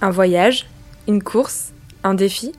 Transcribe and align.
Un 0.00 0.10
voyage, 0.10 0.66
une 1.08 1.22
course, 1.22 1.72
un 2.04 2.14
défi 2.14 2.52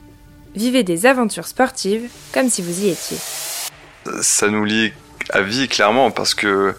Vivez 0.56 0.84
des 0.84 1.06
aventures 1.06 1.48
sportives 1.48 2.10
comme 2.34 2.50
si 2.50 2.62
vous 2.62 2.82
y 2.84 2.90
étiez. 2.90 3.18
Ça 4.22 4.50
nous 4.50 4.66
lie 4.66 4.92
à 5.30 5.42
vie 5.42 5.68
clairement 5.68 6.12
parce 6.12 6.34
que 6.34 6.76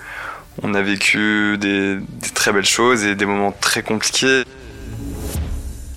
on 0.62 0.74
a 0.74 0.82
vécu 0.82 1.56
des, 1.58 1.96
des 1.96 2.30
très 2.34 2.52
belles 2.52 2.66
choses 2.66 3.04
et 3.04 3.14
des 3.14 3.26
moments 3.26 3.52
très 3.52 3.82
compliqués. 3.82 4.42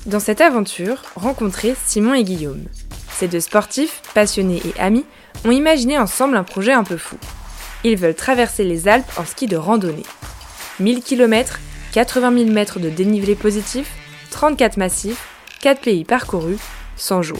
Dans 0.05 0.19
cette 0.19 0.39
aventure, 0.39 1.01
rencontrez 1.15 1.75
Simon 1.85 2.13
et 2.13 2.23
Guillaume. 2.23 2.63
Ces 3.17 3.27
deux 3.27 3.39
sportifs, 3.39 4.01
passionnés 4.13 4.61
et 4.63 4.79
amis, 4.79 5.05
ont 5.43 5.51
imaginé 5.51 5.97
ensemble 5.97 6.37
un 6.37 6.43
projet 6.43 6.73
un 6.73 6.83
peu 6.83 6.97
fou. 6.97 7.17
Ils 7.83 7.97
veulent 7.97 8.15
traverser 8.15 8.63
les 8.63 8.87
Alpes 8.87 9.11
en 9.17 9.25
ski 9.25 9.47
de 9.47 9.57
randonnée. 9.57 10.05
1000 10.79 11.01
km, 11.01 11.59
80 11.91 12.37
000 12.37 12.51
mètres 12.51 12.79
de 12.79 12.89
dénivelé 12.89 13.35
positif, 13.35 13.91
34 14.33 14.77
massifs, 14.77 15.27
4 15.61 15.79
pays 15.79 16.03
parcourus, 16.03 16.57
100 16.97 17.21
jours. 17.21 17.37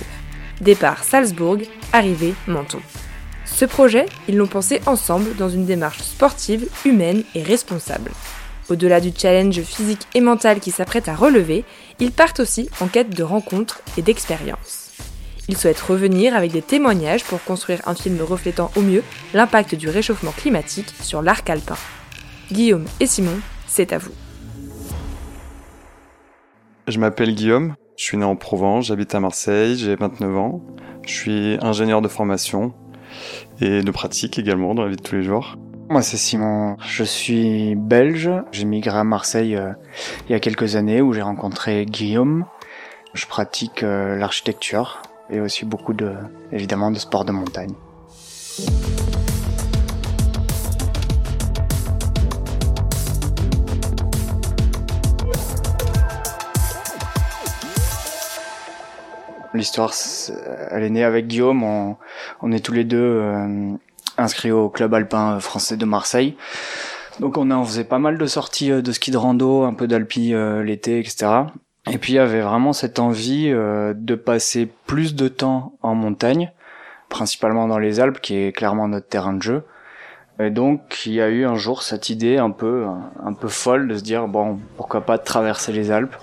Départ 0.62 1.04
Salzbourg, 1.04 1.58
arrivée 1.92 2.36
Menton. 2.46 2.80
Ce 3.46 3.66
projet, 3.66 4.06
ils 4.30 4.38
l'ont 4.38 4.48
pensé 4.48 4.80
ensemble 4.86 5.36
dans 5.36 5.50
une 5.50 5.66
démarche 5.66 6.02
sportive, 6.04 6.68
humaine 6.86 7.24
et 7.34 7.42
responsable. 7.42 8.12
Au-delà 8.70 9.02
du 9.02 9.12
challenge 9.18 9.60
physique 9.64 10.08
et 10.14 10.22
mental 10.22 10.60
qui 10.60 10.70
s'apprête 10.70 11.10
à 11.10 11.16
relever, 11.16 11.66
ils 12.00 12.12
partent 12.12 12.40
aussi 12.40 12.70
en 12.80 12.88
quête 12.88 13.10
de 13.10 13.24
rencontres 13.24 13.82
et 13.98 14.04
d'expériences. 14.04 14.92
Ils 15.50 15.58
souhaitent 15.58 15.82
revenir 15.82 16.36
avec 16.36 16.52
des 16.52 16.62
témoignages 16.62 17.24
pour 17.24 17.44
construire 17.44 17.82
un 17.88 17.96
film 17.96 18.22
reflétant 18.22 18.72
au 18.76 18.82
mieux 18.82 19.04
l'impact 19.34 19.74
du 19.74 19.90
réchauffement 19.90 20.32
climatique 20.32 20.94
sur 21.02 21.24
l'arc 21.24 21.50
alpin. 21.50 21.78
Guillaume 22.52 22.86
et 23.00 23.08
Simon, 23.08 23.40
c'est 23.68 23.94
à 23.94 23.98
vous. 23.98 24.14
Je 26.88 27.00
m'appelle 27.00 27.34
Guillaume, 27.34 27.76
je 27.96 28.04
suis 28.04 28.18
né 28.18 28.26
en 28.26 28.36
Provence, 28.36 28.88
j'habite 28.88 29.16
à 29.16 29.22
Marseille, 29.22 29.78
j'ai 29.78 29.96
29 29.96 30.38
ans, 30.38 30.62
je 31.06 31.14
suis 31.14 31.58
ingénieur 31.62 32.02
de 32.02 32.10
formation 32.10 32.74
et 33.62 33.82
de 33.82 33.92
pratique 33.92 34.38
également 34.38 34.76
dans 34.76 34.84
la 34.84 34.90
vie 34.90 34.98
de 34.98 35.02
tous 35.02 35.16
les 35.16 35.24
jours. 35.24 35.56
Moi 35.90 36.02
c'est 36.02 36.18
Simon, 36.18 36.76
je 36.86 37.06
suis 37.06 37.76
belge, 37.76 38.30
j'ai 38.52 38.66
migré 38.66 38.98
à 38.98 39.06
Marseille 39.06 39.56
euh, 39.56 39.72
il 40.28 40.34
y 40.34 40.36
a 40.36 40.42
quelques 40.42 40.76
années 40.76 41.02
où 41.02 41.14
j'ai 41.14 41.22
rencontré 41.22 41.86
Guillaume. 41.86 42.46
Je 43.14 43.28
pratique 43.28 43.84
euh, 43.84 44.18
l'architecture 44.18 45.02
et 45.30 45.40
aussi 45.40 45.64
beaucoup 45.64 45.94
de, 45.94 46.12
évidemment, 46.52 46.92
de 46.92 47.00
sport 47.00 47.24
de 47.24 47.32
montagne. 47.32 47.76
L'histoire, 59.54 59.94
elle 60.72 60.84
est 60.84 60.90
née 60.90 61.04
avec 61.04 61.28
Guillaume. 61.28 61.64
On, 61.64 62.52
est 62.52 62.60
tous 62.60 62.74
les 62.74 62.84
deux 62.84 62.98
euh, 62.98 63.74
inscrits 64.18 64.52
au 64.52 64.70
club 64.70 64.94
alpin 64.96 65.40
français 65.40 65.78
de 65.78 65.86
Marseille. 65.86 66.36
Donc 67.20 67.38
on, 67.38 67.52
a, 67.52 67.56
on 67.56 67.64
faisait 67.64 67.84
pas 67.84 68.00
mal 68.00 68.18
de 68.18 68.26
sorties 68.26 68.72
euh, 68.72 68.82
de 68.82 68.92
ski 68.92 69.12
de 69.12 69.18
rando, 69.18 69.64
un 69.64 69.76
peu 69.76 69.86
d'alpi 69.88 70.34
euh, 70.34 70.64
l'été, 70.64 71.00
etc. 71.00 71.28
Et 71.92 72.00
puis 72.00 72.14
il 72.14 72.16
y 72.16 72.20
avait 72.20 72.42
vraiment 72.42 72.74
cette 72.74 72.98
envie 72.98 73.50
de 73.52 74.16
passer 74.16 74.70
plus 74.88 75.16
de 75.16 75.28
temps 75.28 75.74
en 75.82 75.96
montagne, 75.96 76.52
principalement 77.10 77.68
dans 77.68 77.78
les 77.78 78.00
Alpes, 78.00 78.22
qui 78.22 78.38
est 78.38 78.54
clairement 78.54 78.88
notre 78.88 79.10
terrain 79.10 79.34
de 79.34 79.42
jeu. 79.42 79.64
Et 80.40 80.50
donc 80.50 81.04
il 81.06 81.12
y 81.12 81.22
a 81.22 81.28
eu 81.28 81.46
un 81.46 81.56
jour 81.56 81.84
cette 81.84 82.10
idée 82.10 82.38
un 82.38 82.52
peu 82.52 82.86
un 83.22 83.34
peu 83.34 83.50
folle 83.50 83.90
de 83.90 83.98
se 83.98 84.02
dire 84.02 84.30
bon 84.30 84.60
pourquoi 84.78 85.02
pas 85.02 85.18
traverser 85.18 85.74
les 85.74 85.92
Alpes. 85.92 86.16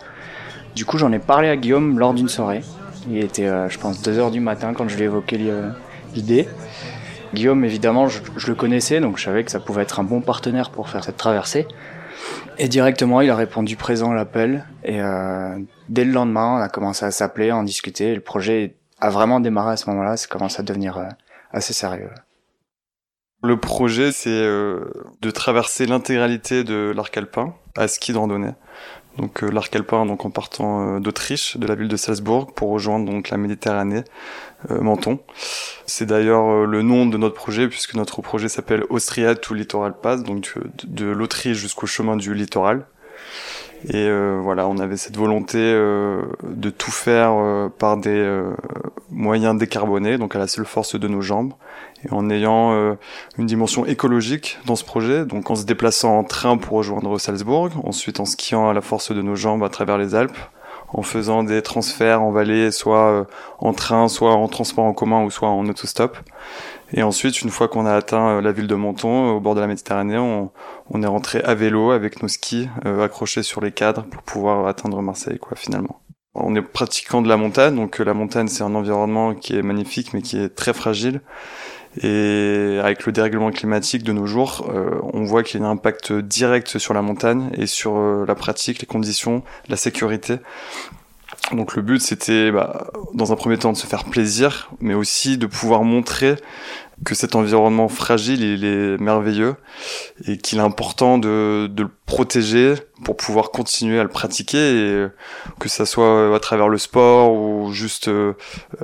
Du 0.74 0.86
coup 0.86 0.96
j'en 0.96 1.12
ai 1.12 1.18
parlé 1.18 1.50
à 1.50 1.58
Guillaume 1.58 1.98
lors 1.98 2.14
d'une 2.14 2.30
soirée. 2.30 2.62
Il 3.08 3.18
était, 3.18 3.46
euh, 3.46 3.68
je 3.68 3.78
pense, 3.78 4.02
2h 4.02 4.30
du 4.30 4.40
matin 4.40 4.74
quand 4.74 4.88
je 4.88 4.96
lui 4.96 5.02
ai 5.02 5.06
évoqué 5.06 5.38
euh, 5.40 5.70
l'idée. 6.14 6.48
Guillaume, 7.34 7.64
évidemment, 7.64 8.08
je, 8.08 8.20
le 8.46 8.54
connaissais, 8.54 9.00
donc 9.00 9.16
je 9.16 9.24
savais 9.24 9.44
que 9.44 9.50
ça 9.50 9.60
pouvait 9.60 9.82
être 9.82 10.00
un 10.00 10.04
bon 10.04 10.20
partenaire 10.20 10.70
pour 10.70 10.88
faire 10.88 11.04
cette 11.04 11.16
traversée. 11.16 11.66
Et 12.58 12.68
directement, 12.68 13.20
il 13.20 13.30
a 13.30 13.36
répondu 13.36 13.76
présent 13.76 14.10
à 14.10 14.14
l'appel. 14.14 14.66
Et 14.84 15.00
euh, 15.00 15.58
dès 15.88 16.04
le 16.04 16.12
lendemain, 16.12 16.56
on 16.58 16.60
a 16.60 16.68
commencé 16.68 17.04
à 17.04 17.10
s'appeler, 17.10 17.50
à 17.50 17.56
en 17.56 17.62
discuter. 17.62 18.14
le 18.14 18.20
projet 18.20 18.76
a 19.00 19.10
vraiment 19.10 19.40
démarré 19.40 19.72
à 19.72 19.76
ce 19.76 19.88
moment-là. 19.90 20.16
Ça 20.16 20.26
commence 20.26 20.58
à 20.58 20.62
devenir 20.62 21.02
assez 21.52 21.72
sérieux. 21.72 22.10
Le 23.42 23.58
projet, 23.58 24.12
c'est 24.12 24.28
de 24.28 25.30
traverser 25.30 25.86
l'intégralité 25.86 26.64
de 26.64 26.92
l'arc 26.94 27.16
alpin 27.16 27.54
à 27.76 27.88
ski 27.88 28.12
de 28.12 28.18
randonnée 28.18 28.52
donc 29.18 29.42
euh, 29.42 29.50
l'arc 29.50 29.74
alpin 29.74 30.06
donc 30.06 30.24
en 30.24 30.30
partant 30.30 30.96
euh, 30.96 31.00
d'Autriche, 31.00 31.56
de 31.56 31.66
la 31.66 31.74
ville 31.74 31.88
de 31.88 31.96
Salzbourg, 31.96 32.52
pour 32.52 32.70
rejoindre 32.70 33.10
donc 33.10 33.30
la 33.30 33.36
Méditerranée, 33.36 34.04
euh, 34.70 34.80
Menton. 34.80 35.18
C'est 35.86 36.06
d'ailleurs 36.06 36.66
le 36.66 36.82
nom 36.82 37.06
de 37.06 37.16
notre 37.16 37.34
projet 37.34 37.68
puisque 37.68 37.94
notre 37.94 38.22
projet 38.22 38.48
s'appelle 38.48 38.84
Austria 38.88 39.34
to 39.34 39.54
Littoral 39.54 39.94
Pass, 40.00 40.22
donc 40.22 40.54
de, 40.84 41.06
l'Autriche 41.06 41.56
jusqu'au 41.56 41.86
chemin 41.86 42.16
du 42.16 42.34
littoral. 42.34 42.86
Et 43.88 44.10
voilà, 44.42 44.68
on 44.68 44.76
avait 44.76 44.98
cette 44.98 45.16
volonté 45.16 45.58
de 45.58 46.70
tout 46.70 46.90
faire 46.90 47.70
par 47.78 47.96
des 47.96 48.42
moyens 49.20 49.56
décarbonés, 49.56 50.18
donc 50.18 50.34
à 50.34 50.38
la 50.38 50.48
seule 50.48 50.64
force 50.64 50.98
de 50.98 51.06
nos 51.06 51.20
jambes, 51.20 51.52
et 52.04 52.12
en 52.12 52.30
ayant 52.30 52.72
euh, 52.72 52.94
une 53.38 53.46
dimension 53.46 53.86
écologique 53.86 54.58
dans 54.66 54.76
ce 54.76 54.84
projet, 54.84 55.24
donc 55.24 55.50
en 55.50 55.54
se 55.54 55.64
déplaçant 55.64 56.18
en 56.18 56.24
train 56.24 56.56
pour 56.56 56.78
rejoindre 56.78 57.18
Salzbourg, 57.18 57.70
ensuite 57.84 58.18
en 58.18 58.24
skiant 58.24 58.68
à 58.68 58.74
la 58.74 58.80
force 58.80 59.12
de 59.12 59.22
nos 59.22 59.36
jambes 59.36 59.62
à 59.62 59.68
travers 59.68 59.98
les 59.98 60.14
Alpes, 60.14 60.38
en 60.92 61.02
faisant 61.02 61.44
des 61.44 61.62
transferts 61.62 62.20
en 62.20 62.32
vallée, 62.32 62.72
soit 62.72 63.10
euh, 63.10 63.24
en 63.58 63.72
train, 63.72 64.08
soit 64.08 64.32
en 64.32 64.48
transport 64.48 64.84
en 64.84 64.92
commun 64.92 65.22
ou 65.22 65.30
soit 65.30 65.48
en 65.48 65.66
autostop. 65.68 66.16
Et 66.92 67.04
ensuite, 67.04 67.42
une 67.42 67.50
fois 67.50 67.68
qu'on 67.68 67.86
a 67.86 67.94
atteint 67.94 68.38
euh, 68.38 68.40
la 68.40 68.50
ville 68.50 68.66
de 68.66 68.74
Menton, 68.74 69.30
au 69.30 69.40
bord 69.40 69.54
de 69.54 69.60
la 69.60 69.68
Méditerranée, 69.68 70.18
on, 70.18 70.50
on 70.90 71.02
est 71.02 71.06
rentré 71.06 71.40
à 71.42 71.54
vélo 71.54 71.92
avec 71.92 72.22
nos 72.22 72.28
skis 72.28 72.68
accrochés 72.84 73.44
sur 73.44 73.60
les 73.60 73.70
cadres 73.70 74.02
pour 74.10 74.22
pouvoir 74.22 74.66
atteindre 74.66 75.00
Marseille, 75.00 75.38
quoi, 75.38 75.56
finalement. 75.56 76.00
On 76.34 76.54
est 76.54 76.62
pratiquant 76.62 77.22
de 77.22 77.28
la 77.28 77.36
montagne, 77.36 77.74
donc 77.74 77.98
la 77.98 78.14
montagne 78.14 78.46
c'est 78.46 78.62
un 78.62 78.74
environnement 78.76 79.34
qui 79.34 79.56
est 79.56 79.62
magnifique 79.62 80.14
mais 80.14 80.22
qui 80.22 80.38
est 80.38 80.48
très 80.48 80.72
fragile. 80.72 81.20
Et 82.02 82.78
avec 82.80 83.04
le 83.04 83.10
dérèglement 83.10 83.50
climatique 83.50 84.04
de 84.04 84.12
nos 84.12 84.26
jours, 84.26 84.70
euh, 84.72 85.00
on 85.12 85.24
voit 85.24 85.42
qu'il 85.42 85.60
y 85.60 85.64
a 85.64 85.66
un 85.66 85.70
impact 85.70 86.12
direct 86.12 86.78
sur 86.78 86.94
la 86.94 87.02
montagne 87.02 87.50
et 87.54 87.66
sur 87.66 87.96
euh, 87.96 88.24
la 88.28 88.36
pratique, 88.36 88.80
les 88.80 88.86
conditions, 88.86 89.42
la 89.68 89.76
sécurité. 89.76 90.38
Donc 91.50 91.74
le 91.74 91.82
but 91.82 92.00
c'était 92.00 92.52
bah, 92.52 92.86
dans 93.12 93.32
un 93.32 93.36
premier 93.36 93.58
temps 93.58 93.72
de 93.72 93.76
se 93.76 93.88
faire 93.88 94.04
plaisir, 94.04 94.70
mais 94.80 94.94
aussi 94.94 95.36
de 95.36 95.46
pouvoir 95.46 95.82
montrer 95.82 96.36
que 97.04 97.14
cet 97.14 97.34
environnement 97.34 97.88
fragile, 97.88 98.42
il 98.42 98.64
est 98.64 99.00
merveilleux 99.00 99.56
et 100.26 100.36
qu'il 100.36 100.58
est 100.58 100.62
important 100.62 101.16
de, 101.18 101.66
de, 101.70 101.84
le 101.84 101.90
protéger 102.04 102.74
pour 103.04 103.16
pouvoir 103.16 103.50
continuer 103.50 103.98
à 103.98 104.02
le 104.02 104.10
pratiquer 104.10 104.58
et 104.58 105.06
que 105.58 105.68
ça 105.68 105.86
soit 105.86 106.34
à 106.34 106.38
travers 106.40 106.68
le 106.68 106.76
sport 106.76 107.32
ou 107.32 107.72
juste 107.72 108.08
euh, 108.08 108.34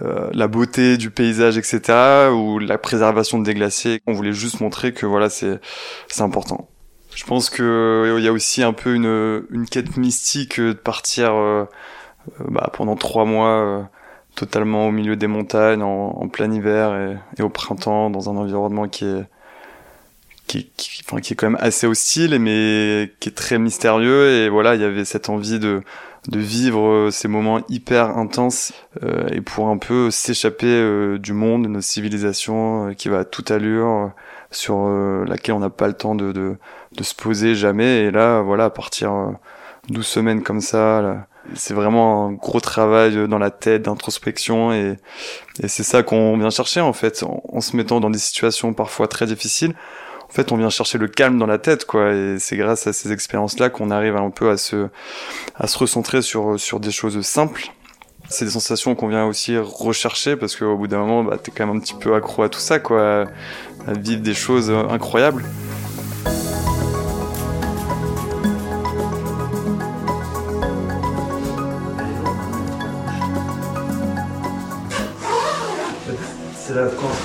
euh, 0.01 0.31
la 0.33 0.49
beauté 0.49 0.97
du 0.97 1.11
paysage, 1.11 1.59
etc. 1.59 2.31
ou 2.33 2.59
la 2.59 2.79
préservation 2.79 3.39
des 3.39 3.53
glaciers. 3.53 4.01
On 4.07 4.15
voulait 4.15 4.33
juste 4.33 4.61
montrer 4.61 4.95
que 4.95 5.05
voilà, 5.05 5.29
c'est 5.29 5.61
c'est 6.09 6.23
important. 6.23 6.71
Je 7.15 7.25
pense 7.25 7.51
que 7.51 7.63
euh, 7.63 8.19
il 8.19 8.25
y 8.25 8.29
a 8.29 8.33
aussi 8.33 8.63
un 8.63 8.73
peu 8.73 8.95
une, 8.95 9.45
une 9.51 9.67
quête 9.67 9.97
mystique 9.99 10.59
de 10.59 10.73
partir 10.73 11.35
bah, 12.41 12.71
pendant 12.73 12.97
trois 12.97 13.25
mois 13.25 13.91
totalement 14.37 14.87
au 14.89 14.93
milieu 14.93 15.17
des 15.17 15.27
montagnes, 15.27 15.83
en, 15.83 16.29
plein 16.29 16.53
hiver 16.53 17.19
et, 17.39 17.43
au 17.43 17.49
printemps, 17.49 18.11
dans 18.11 18.31
un 18.31 18.37
environnement 18.37 18.89
qui 18.89 19.05
est 19.07 19.25
qui, 20.47 20.71
est 21.11 21.35
quand 21.35 21.51
même 21.51 21.59
assez 21.61 21.89
hostile, 21.89 22.39
mais 22.39 23.11
qui 23.19 23.31
est 23.31 23.35
très 23.35 23.59
mystérieux. 23.59 24.31
Et 24.31 24.49
voilà, 24.49 24.77
il 24.77 24.81
y 24.81 24.85
avait 24.85 25.05
cette 25.05 25.29
envie 25.29 25.59
de 25.59 25.83
de 26.29 26.39
vivre 26.41 27.09
ces 27.11 27.29
moments 27.29 27.61
hyper 27.69 28.17
intenses 28.19 28.73
euh, 29.03 29.29
et 29.31 29.41
pour 29.41 29.69
un 29.69 29.79
peu 29.79 30.11
s'échapper 30.11 30.67
euh, 30.67 31.19
du 31.19 31.33
monde, 31.33 31.65
de 31.65 31.69
notre 31.69 31.87
civilisation 31.87 32.89
euh, 32.89 32.93
qui 32.95 33.09
va 33.09 33.21
à 33.21 33.25
toute 33.25 33.51
allure, 33.51 34.13
sur 34.51 34.89
laquelle 35.27 35.55
on 35.55 35.61
n'a 35.61 35.71
pas 35.71 35.89
le 35.89 35.93
temps 35.95 36.15
de, 36.15 36.33
de, 36.33 36.57
de, 36.93 37.03
se 37.03 37.15
poser 37.15 37.55
jamais. 37.55 38.05
Et 38.05 38.11
là, 38.11 38.41
voilà, 38.41 38.67
à 38.67 38.71
partir 38.71 39.13
12 39.89 40.07
semaines 40.07 40.43
comme 40.43 40.61
ça, 40.61 41.03
là, 41.03 41.27
c'est 41.55 41.75
vraiment 41.75 42.27
un 42.27 42.33
gros 42.33 42.61
travail 42.61 43.29
dans 43.29 43.39
la 43.39 43.51
tête 43.51 43.83
d'introspection 43.83 44.73
et, 44.73 44.97
et 45.63 45.69
c'est 45.69 45.83
ça 45.83 46.03
qu'on 46.03 46.37
vient 46.37 46.51
chercher 46.51 46.81
en 46.81 46.93
fait 46.93 47.23
en, 47.23 47.61
se 47.61 47.77
mettant 47.77 48.01
dans 48.01 48.11
des 48.11 48.19
situations 48.19 48.73
parfois 48.75 49.09
très 49.09 49.27
difficiles. 49.27 49.75
En 50.29 50.33
fait 50.33 50.53
on 50.53 50.57
vient 50.57 50.71
chercher 50.71 50.99
le 50.99 51.09
calme 51.09 51.39
dans 51.39 51.47
la 51.47 51.59
tête 51.59 51.85
quoi 51.85 52.13
et 52.13 52.39
c'est 52.39 52.57
grâce 52.57 52.87
à 52.87 52.93
ces 52.93 53.13
expériences 53.13 53.59
là 53.59 53.71
qu'on 53.71 53.91
arrive 53.91 54.17
un 54.17 54.31
peu 54.31 54.51
à 54.51 54.57
se 54.57 54.89
à 55.55 55.67
se 55.67 55.79
recentrer 55.79 56.23
sur 56.23 56.59
sur 56.59 56.81
des 56.81 56.91
choses 56.91 57.21
simples. 57.23 57.67
C'est 58.29 58.45
des 58.45 58.51
sensations 58.51 58.97
qu'on 58.97 59.07
vient 59.07 59.25
aussi 59.25 59.57
rechercher 59.57 60.35
parce 60.35 60.57
qu'au 60.57 60.77
bout 60.77 60.89
d'un 60.89 60.99
moment 60.99 61.23
bah 61.23 61.39
t'es 61.41 61.53
quand 61.53 61.67
même 61.67 61.77
un 61.77 61.81
petit 61.81 61.95
peu 61.95 62.15
accro 62.15 62.43
à 62.43 62.49
tout 62.49 62.59
ça 62.59 62.81
quoi 62.81 63.27
à 63.87 63.93
vivre 63.93 64.21
des 64.21 64.35
choses 64.35 64.71
incroyables 64.71 65.45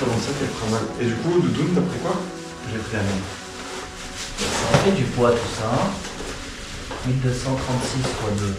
c'est 0.02 0.08
là, 0.08 0.12
quand 0.12 0.16
on 0.16 0.20
se 0.20 0.26
ça 0.26 0.32
qu'elle 0.38 0.48
fera 0.48 0.70
mal. 0.70 0.82
Et 1.00 1.04
du 1.06 1.14
coup, 1.14 1.40
Doudoune, 1.40 1.74
t'as 1.74 1.80
pris 1.80 1.98
quoi? 2.00 2.20
J'ai 2.70 2.78
pris 2.78 2.96
la 2.96 3.02
même. 3.02 3.22
Ça 4.38 4.78
fait 4.78 4.92
du 4.92 5.04
poids 5.04 5.30
tout 5.30 5.54
ça. 5.58 5.70
1236 7.06 7.98
x 7.98 8.08
2. 8.40 8.54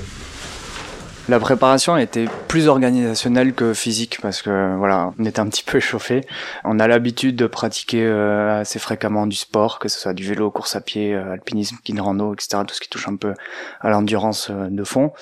La 1.30 1.40
préparation 1.40 1.96
était 1.96 2.26
plus 2.50 2.68
organisationnelle 2.68 3.54
que 3.54 3.74
physique 3.74 4.20
parce 4.22 4.42
que 4.42 4.76
voilà, 4.78 5.14
on 5.18 5.24
était 5.24 5.40
un 5.40 5.48
petit 5.48 5.64
peu 5.64 5.78
échauffé. 5.78 6.22
On 6.66 6.82
a 6.82 6.88
l'habitude 6.88 7.38
de 7.38 7.48
pratiquer 7.48 8.04
euh, 8.04 8.60
assez 8.60 8.78
fréquemment 8.78 9.26
du 9.26 9.38
sport, 9.38 9.80
que 9.80 9.88
ce 9.88 9.98
soit 10.02 10.14
du 10.14 10.28
vélo, 10.28 10.52
course 10.52 10.76
à 10.76 10.82
pied, 10.82 11.14
euh, 11.14 11.32
alpinisme, 11.32 11.78
de 11.88 12.02
rando, 12.02 12.34
etc. 12.34 12.64
Tout 12.68 12.76
ce 12.76 12.82
qui 12.82 12.90
touche 12.90 13.08
un 13.08 13.16
peu 13.16 13.34
à 13.80 13.90
l'endurance 13.90 14.50
euh, 14.50 14.68
de 14.70 14.84
fond. 14.84 15.14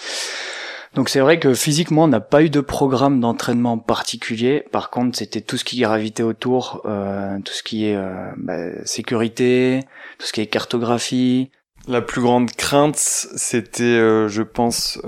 Donc 0.96 1.08
c'est 1.08 1.22
vrai 1.22 1.40
que 1.40 1.54
physiquement 1.54 2.04
on 2.04 2.08
n'a 2.08 2.20
pas 2.20 2.44
eu 2.44 2.50
de 2.50 2.60
programme 2.60 3.20
d'entraînement 3.20 3.78
particulier. 3.78 4.66
Par 4.72 4.90
contre 4.90 5.18
c'était 5.18 5.42
tout 5.42 5.58
ce 5.58 5.64
qui 5.64 5.80
gravitait 5.80 6.24
autour, 6.24 6.82
tout 6.84 7.54
ce 7.54 7.64
qui 7.64 7.86
est 7.86 7.98
bah, 8.38 8.86
sécurité, 8.86 9.82
tout 10.20 10.26
ce 10.26 10.34
qui 10.34 10.42
est 10.42 10.48
cartographie, 10.48 11.50
la 11.88 12.02
plus 12.02 12.22
grande 12.22 12.52
crainte, 12.52 12.98
c'était, 12.98 13.98
je 14.28 14.44
pense, 14.44 15.00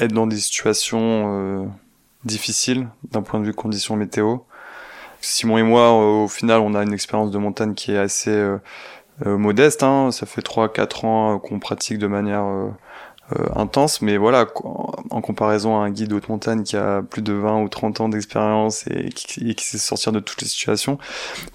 être 0.00 0.12
dans 0.12 0.26
des 0.26 0.38
situations 0.38 1.62
euh, 1.62 1.66
difficiles 2.24 2.88
d'un 3.10 3.22
point 3.22 3.40
de 3.40 3.44
vue 3.44 3.54
conditions 3.54 3.96
météo. 3.96 4.38
Simon 5.20 5.58
et 5.58 5.62
moi, 5.62 5.92
au 5.92 6.28
final, 6.28 6.60
on 6.60 6.74
a 6.74 6.82
une 6.82 6.94
expérience 6.94 7.30
de 7.30 7.38
montagne 7.38 7.74
qui 7.74 7.92
est 7.92 7.98
assez 7.98 8.30
euh, 8.30 8.58
euh, 9.26 9.36
modeste. 9.36 9.82
Hein. 9.82 10.10
Ça 10.12 10.26
fait 10.26 10.40
3-4 10.40 11.06
ans 11.06 11.38
qu'on 11.38 11.58
pratique 11.58 11.98
de 11.98 12.06
manière 12.06 12.46
intense, 13.54 14.02
mais 14.02 14.16
voilà, 14.16 14.46
en 15.10 15.20
comparaison 15.20 15.80
à 15.80 15.84
un 15.84 15.90
guide 15.90 16.08
de 16.08 16.14
haute 16.16 16.28
montagne 16.28 16.62
qui 16.62 16.76
a 16.76 17.02
plus 17.02 17.22
de 17.22 17.32
20 17.32 17.62
ou 17.62 17.68
30 17.68 18.00
ans 18.00 18.08
d'expérience 18.08 18.86
et 18.88 19.10
qui, 19.10 19.54
qui 19.54 19.64
sait 19.64 19.78
sortir 19.78 20.12
de 20.12 20.20
toutes 20.20 20.42
les 20.42 20.48
situations, 20.48 20.98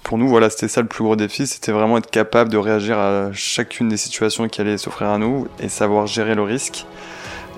pour 0.02 0.18
nous, 0.18 0.28
voilà, 0.28 0.50
c'était 0.50 0.68
ça 0.68 0.80
le 0.80 0.88
plus 0.88 1.04
gros 1.04 1.16
défi, 1.16 1.46
c'était 1.46 1.72
vraiment 1.72 1.98
être 1.98 2.10
capable 2.10 2.50
de 2.50 2.58
réagir 2.58 2.98
à 2.98 3.32
chacune 3.32 3.88
des 3.88 3.96
situations 3.96 4.48
qui 4.48 4.60
allaient 4.60 4.78
s'offrir 4.78 5.08
à 5.08 5.18
nous 5.18 5.48
et 5.60 5.68
savoir 5.68 6.06
gérer 6.06 6.34
le 6.34 6.42
risque 6.42 6.86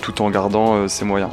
tout 0.00 0.22
en 0.22 0.30
gardant 0.30 0.74
euh, 0.74 0.88
ses 0.88 1.04
moyens. 1.04 1.30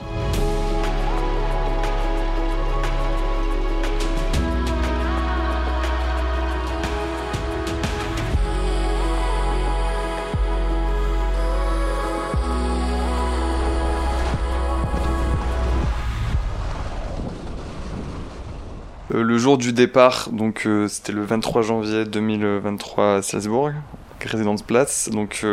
Euh, 19.14 19.22
le 19.22 19.38
jour 19.38 19.58
du 19.58 19.74
départ, 19.74 20.30
donc 20.32 20.66
euh, 20.66 20.88
c'était 20.88 21.12
le 21.12 21.24
23 21.24 21.62
janvier 21.62 22.06
2023 22.06 23.16
à 23.16 23.22
Salzbourg, 23.22 23.72
résidence 24.22 24.64
place. 24.64 25.10
Donc 25.10 25.44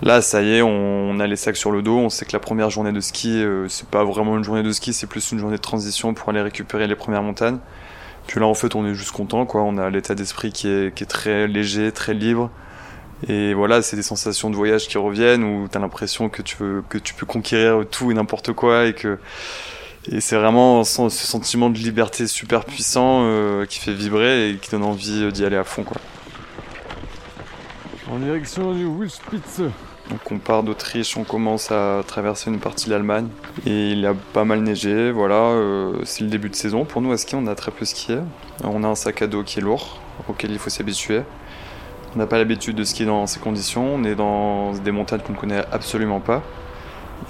Là, 0.00 0.22
ça 0.22 0.42
y 0.42 0.54
est, 0.54 0.62
on, 0.62 1.18
a 1.18 1.26
les 1.26 1.34
sacs 1.34 1.56
sur 1.56 1.72
le 1.72 1.82
dos. 1.82 1.96
On 1.98 2.08
sait 2.08 2.24
que 2.24 2.32
la 2.32 2.38
première 2.38 2.70
journée 2.70 2.92
de 2.92 3.00
ski, 3.00 3.42
euh, 3.42 3.66
c'est 3.68 3.88
pas 3.88 4.04
vraiment 4.04 4.36
une 4.36 4.44
journée 4.44 4.62
de 4.62 4.70
ski, 4.70 4.92
c'est 4.92 5.08
plus 5.08 5.32
une 5.32 5.40
journée 5.40 5.56
de 5.56 5.62
transition 5.62 6.14
pour 6.14 6.28
aller 6.28 6.40
récupérer 6.40 6.86
les 6.86 6.94
premières 6.94 7.22
montagnes. 7.22 7.58
Puis 8.28 8.38
là, 8.38 8.46
en 8.46 8.54
fait, 8.54 8.76
on 8.76 8.86
est 8.86 8.94
juste 8.94 9.10
content, 9.10 9.44
quoi. 9.44 9.62
On 9.62 9.76
a 9.76 9.90
l'état 9.90 10.14
d'esprit 10.14 10.52
qui 10.52 10.68
est, 10.68 10.94
qui 10.94 11.02
est 11.02 11.08
très 11.08 11.48
léger, 11.48 11.90
très 11.90 12.14
libre. 12.14 12.50
Et 13.26 13.54
voilà, 13.54 13.82
c'est 13.82 13.96
des 13.96 14.02
sensations 14.02 14.50
de 14.50 14.54
voyage 14.54 14.86
qui 14.86 14.98
reviennent 14.98 15.42
où 15.42 15.66
t'as 15.68 15.80
l'impression 15.80 16.28
que 16.28 16.42
tu 16.42 16.56
veux, 16.60 16.84
que 16.88 16.98
tu 16.98 17.14
peux 17.14 17.26
conquérir 17.26 17.84
tout 17.90 18.12
et 18.12 18.14
n'importe 18.14 18.52
quoi 18.52 18.86
et 18.86 18.92
que, 18.92 19.18
et 20.10 20.20
c'est 20.20 20.36
vraiment 20.36 20.84
ce 20.84 21.08
sentiment 21.10 21.70
de 21.70 21.78
liberté 21.78 22.26
super 22.26 22.64
puissant 22.64 23.22
euh, 23.24 23.66
qui 23.66 23.78
fait 23.78 23.92
vibrer 23.92 24.50
et 24.50 24.56
qui 24.56 24.70
donne 24.70 24.84
envie 24.84 25.30
d'y 25.32 25.44
aller 25.44 25.56
à 25.56 25.64
fond, 25.64 25.82
quoi. 25.82 25.96
En 28.10 28.18
direction 28.18 28.72
du 28.72 28.86
Wilspitz. 28.86 29.60
Donc 30.08 30.32
on 30.32 30.38
part 30.38 30.62
d'Autriche, 30.62 31.18
on 31.18 31.24
commence 31.24 31.70
à 31.70 32.02
traverser 32.06 32.50
une 32.50 32.60
partie 32.60 32.86
de 32.86 32.92
l'Allemagne 32.92 33.28
et 33.66 33.90
il 33.90 34.06
a 34.06 34.14
pas 34.32 34.46
mal 34.46 34.62
neigé, 34.62 35.10
voilà, 35.12 35.34
euh, 35.34 36.00
c'est 36.04 36.24
le 36.24 36.30
début 36.30 36.48
de 36.48 36.54
saison. 36.54 36.86
Pour 36.86 37.02
nous 37.02 37.12
à 37.12 37.18
ski 37.18 37.34
on 37.34 37.46
a 37.46 37.54
très 37.54 37.70
peu 37.70 37.84
skié, 37.84 38.20
on 38.64 38.82
a 38.84 38.88
un 38.88 38.94
sac 38.94 39.20
à 39.20 39.26
dos 39.26 39.42
qui 39.42 39.58
est 39.58 39.62
lourd, 39.62 40.00
auquel 40.26 40.50
il 40.50 40.58
faut 40.58 40.70
s'habituer. 40.70 41.20
On 42.14 42.18
n'a 42.18 42.26
pas 42.26 42.38
l'habitude 42.38 42.74
de 42.74 42.84
skier 42.84 43.04
dans 43.04 43.26
ces 43.26 43.38
conditions, 43.38 43.96
on 43.96 44.04
est 44.04 44.14
dans 44.14 44.72
des 44.72 44.92
montagnes 44.92 45.20
qu'on 45.20 45.34
ne 45.34 45.38
connaît 45.38 45.64
absolument 45.70 46.20
pas. 46.20 46.42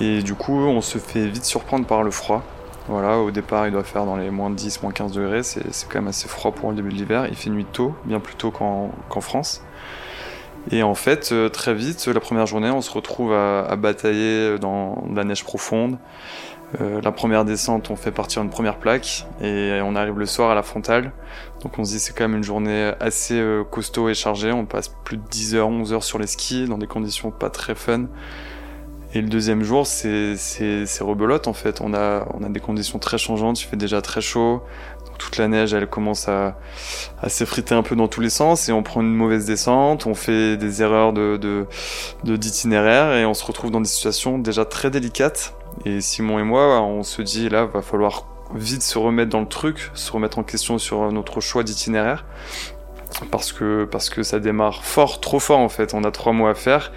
Et 0.00 0.22
du 0.22 0.34
coup 0.34 0.56
on 0.56 0.80
se 0.80 0.98
fait 0.98 1.26
vite 1.26 1.44
surprendre 1.44 1.84
par 1.84 2.04
le 2.04 2.12
froid. 2.12 2.44
Voilà, 2.88 3.18
au 3.18 3.30
départ 3.30 3.66
il 3.66 3.72
doit 3.72 3.84
faire 3.84 4.06
dans 4.06 4.16
les 4.16 4.30
moins 4.30 4.48
10, 4.48 4.82
moins 4.82 4.92
15 4.92 5.12
degrés, 5.12 5.42
c'est 5.42 5.62
quand 5.88 5.98
même 5.98 6.08
assez 6.08 6.26
froid 6.26 6.52
pour 6.52 6.70
le 6.70 6.76
début 6.76 6.88
de 6.88 6.94
l'hiver. 6.94 7.26
Il 7.28 7.36
fait 7.36 7.50
nuit 7.50 7.66
tôt, 7.66 7.94
bien 8.04 8.18
plus 8.18 8.34
tôt 8.34 8.50
qu'en 8.50 9.20
France. 9.20 9.62
Et 10.70 10.82
en 10.82 10.94
fait, 10.94 11.30
euh, 11.32 11.48
très 11.48 11.74
vite, 11.74 12.06
la 12.08 12.20
première 12.20 12.46
journée, 12.46 12.70
on 12.70 12.80
se 12.80 12.90
retrouve 12.90 13.32
à, 13.32 13.74
batailler 13.76 14.58
dans 14.58 15.04
la 15.14 15.24
neige 15.24 15.44
profonde. 15.44 15.98
Euh, 16.80 17.00
la 17.00 17.12
première 17.12 17.46
descente, 17.46 17.90
on 17.90 17.96
fait 17.96 18.10
partir 18.10 18.42
une 18.42 18.50
première 18.50 18.76
plaque 18.78 19.26
et 19.40 19.80
on 19.82 19.96
arrive 19.96 20.18
le 20.18 20.26
soir 20.26 20.50
à 20.50 20.54
la 20.54 20.62
frontale. 20.62 21.12
Donc 21.62 21.78
on 21.78 21.84
se 21.84 21.92
dit 21.92 21.98
c'est 21.98 22.12
quand 22.12 22.24
même 22.24 22.36
une 22.36 22.44
journée 22.44 22.92
assez 23.00 23.38
euh, 23.38 23.64
costaud 23.64 24.10
et 24.10 24.14
chargée. 24.14 24.52
On 24.52 24.66
passe 24.66 24.88
plus 24.88 25.16
de 25.16 25.22
10 25.30 25.54
heures, 25.54 25.68
11 25.68 25.92
heures 25.94 26.04
sur 26.04 26.18
les 26.18 26.26
skis 26.26 26.66
dans 26.66 26.76
des 26.76 26.86
conditions 26.86 27.30
pas 27.30 27.48
très 27.48 27.74
fun. 27.74 28.06
Et 29.18 29.20
le 29.20 29.28
deuxième 29.28 29.64
jour, 29.64 29.84
c'est 29.84 30.36
rebelote 31.00 31.48
en 31.48 31.52
fait. 31.52 31.80
On 31.80 31.92
a, 31.92 32.24
des 32.50 32.60
conditions 32.60 33.00
très 33.00 33.18
changeantes. 33.18 33.60
Il 33.60 33.64
fait 33.64 33.74
déjà 33.76 34.00
très 34.00 34.20
chaud 34.20 34.62
toute 35.18 35.38
la 35.38 35.48
neige, 35.48 35.74
elle 35.74 35.88
commence 35.88 36.28
à, 36.28 36.56
s'effriter 37.26 37.74
un 37.74 37.82
peu 37.82 37.96
dans 37.96 38.06
tous 38.06 38.20
les 38.20 38.30
sens 38.30 38.68
et 38.68 38.72
on 38.72 38.84
prend 38.84 39.00
une 39.00 39.12
mauvaise 39.12 39.46
descente, 39.46 40.06
on 40.06 40.14
fait 40.14 40.56
des 40.56 40.82
erreurs 40.82 41.12
d'itinéraire 42.22 43.12
et 43.16 43.26
on 43.26 43.34
se 43.34 43.44
retrouve 43.44 43.72
dans 43.72 43.80
des 43.80 43.88
situations 43.88 44.38
déjà 44.38 44.64
très 44.64 44.88
délicates. 44.88 45.56
Et 45.84 46.00
Simon 46.00 46.38
et 46.38 46.44
moi, 46.44 46.80
on 46.82 47.02
se 47.02 47.20
dit 47.20 47.48
là, 47.48 47.64
va 47.64 47.82
falloir 47.82 48.28
vite 48.54 48.82
se 48.82 48.98
remettre 48.98 49.30
dans 49.30 49.40
le 49.40 49.48
truc, 49.48 49.90
se 49.94 50.12
remettre 50.12 50.38
en 50.38 50.44
question 50.44 50.78
sur 50.78 51.10
notre 51.10 51.40
choix 51.40 51.64
d'itinéraire 51.64 52.24
parce 53.32 53.50
que 53.52 54.22
ça 54.22 54.38
démarre 54.38 54.84
fort, 54.84 55.20
trop 55.20 55.40
fort 55.40 55.58
en 55.58 55.68
fait. 55.68 55.94
On 55.94 56.04
a 56.04 56.12
trois 56.12 56.32
mois 56.32 56.50
à 56.50 56.54
faire 56.54 56.92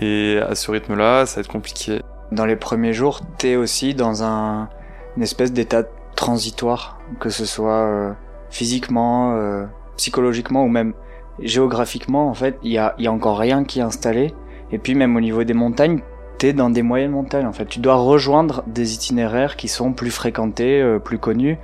et 0.00 0.38
à 0.38 0.54
ce 0.54 0.70
rythme-là, 0.70 1.26
ça 1.26 1.36
va 1.36 1.40
être 1.40 1.48
compliqué. 1.48 2.00
Dans 2.32 2.46
les 2.46 2.56
premiers 2.56 2.92
jours, 2.92 3.20
t'es 3.38 3.56
aussi 3.56 3.94
dans 3.94 4.22
un 4.22 4.68
une 5.16 5.22
espèce 5.22 5.52
d'état 5.52 5.84
transitoire, 6.16 6.98
que 7.20 7.30
ce 7.30 7.44
soit 7.44 7.86
euh, 7.86 8.12
physiquement, 8.50 9.34
euh, 9.36 9.64
psychologiquement 9.96 10.64
ou 10.64 10.68
même 10.68 10.94
géographiquement. 11.40 12.28
En 12.28 12.34
fait, 12.34 12.58
il 12.62 12.72
y 12.72 12.78
a, 12.78 12.94
y 12.98 13.06
a 13.06 13.12
encore 13.12 13.38
rien 13.38 13.64
qui 13.64 13.80
est 13.80 13.82
installé. 13.82 14.34
Et 14.72 14.78
puis 14.78 14.94
même 14.94 15.14
au 15.16 15.20
niveau 15.20 15.44
des 15.44 15.54
montagnes, 15.54 16.00
t'es 16.38 16.52
dans 16.52 16.70
des 16.70 16.82
moyennes 16.82 17.12
montagnes. 17.12 17.46
En 17.46 17.52
fait, 17.52 17.66
tu 17.66 17.78
dois 17.78 17.94
rejoindre 17.94 18.64
des 18.66 18.94
itinéraires 18.94 19.56
qui 19.56 19.68
sont 19.68 19.92
plus 19.92 20.10
fréquentés, 20.10 20.80
euh, 20.80 20.98
plus 20.98 21.18
connus. 21.18 21.58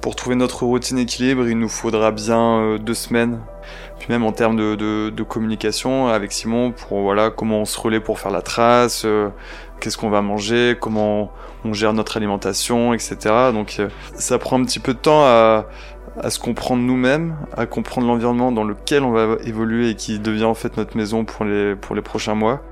Pour 0.00 0.14
trouver 0.14 0.36
notre 0.36 0.64
routine 0.64 0.98
équilibre, 0.98 1.48
il 1.48 1.58
nous 1.58 1.68
faudra 1.68 2.10
bien 2.12 2.76
deux 2.78 2.94
semaines. 2.94 3.40
Puis 3.98 4.08
même 4.08 4.24
en 4.24 4.32
termes 4.32 4.56
de, 4.56 5.22
communication 5.22 6.08
avec 6.08 6.32
Simon, 6.32 6.72
pour 6.72 7.00
voilà 7.00 7.30
comment 7.30 7.60
on 7.60 7.64
se 7.64 7.78
relaie 7.80 8.00
pour 8.00 8.18
faire 8.18 8.32
la 8.32 8.42
trace, 8.42 9.06
qu'est-ce 9.80 9.98
qu'on 9.98 10.10
va 10.10 10.22
manger, 10.22 10.76
comment 10.80 11.30
on 11.64 11.72
gère 11.72 11.92
notre 11.92 12.16
alimentation, 12.16 12.94
etc. 12.94 13.16
Donc 13.52 13.76
euh, 13.78 13.88
ça 14.14 14.38
prend 14.38 14.60
un 14.60 14.64
petit 14.64 14.78
peu 14.78 14.94
de 14.94 14.98
temps 14.98 15.24
à, 15.24 15.66
se 16.28 16.38
comprendre 16.38 16.82
nous-mêmes, 16.82 17.36
à 17.56 17.66
comprendre 17.66 18.06
l'environnement 18.06 18.52
dans 18.52 18.64
lequel 18.64 19.02
on 19.02 19.10
va 19.10 19.36
évoluer 19.44 19.90
et 19.90 19.94
qui 19.94 20.18
devient 20.18 20.44
en 20.44 20.54
fait 20.54 20.76
notre 20.76 20.96
maison 20.96 21.24
pour 21.24 21.44
les, 21.44 21.74
pour 21.74 21.94
les 21.96 22.02
prochains 22.02 22.34
mois. 22.34 22.62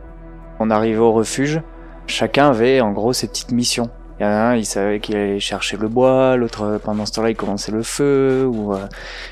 On 0.60 0.70
arrivait 0.70 0.98
au 0.98 1.12
refuge, 1.12 1.60
chacun 2.06 2.50
avait 2.50 2.80
en 2.80 2.92
gros 2.92 3.12
ses 3.12 3.26
petites 3.26 3.52
missions. 3.52 3.90
Il 4.22 4.24
y 4.24 4.28
en 4.28 4.34
a 4.34 4.34
un, 4.34 4.56
il 4.56 4.64
savait 4.64 5.00
qu'il 5.00 5.16
allait 5.16 5.40
chercher 5.40 5.76
le 5.76 5.88
bois, 5.88 6.36
l'autre 6.36 6.80
pendant 6.84 7.06
ce 7.06 7.10
temps-là 7.10 7.30
il 7.30 7.34
commençait 7.34 7.72
le 7.72 7.82
feu. 7.82 8.48
Euh, 8.54 8.86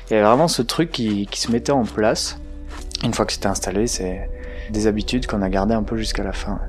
il 0.09 0.13
y 0.13 0.17
avait 0.17 0.25
vraiment 0.25 0.49
ce 0.49 0.61
truc 0.61 0.91
qui, 0.91 1.27
qui 1.27 1.39
se 1.39 1.49
mettait 1.49 1.71
en 1.71 1.85
place. 1.85 2.37
Une 3.01 3.13
fois 3.13 3.25
que 3.25 3.31
c'était 3.31 3.47
installé, 3.47 3.87
c'est 3.87 4.29
des 4.69 4.87
habitudes 4.87 5.27
qu'on 5.27 5.43
a 5.43 5.47
gardées 5.47 5.75
un 5.75 5.83
peu 5.83 5.95
jusqu'à 5.95 6.23
la 6.23 6.33
fin. 6.33 6.59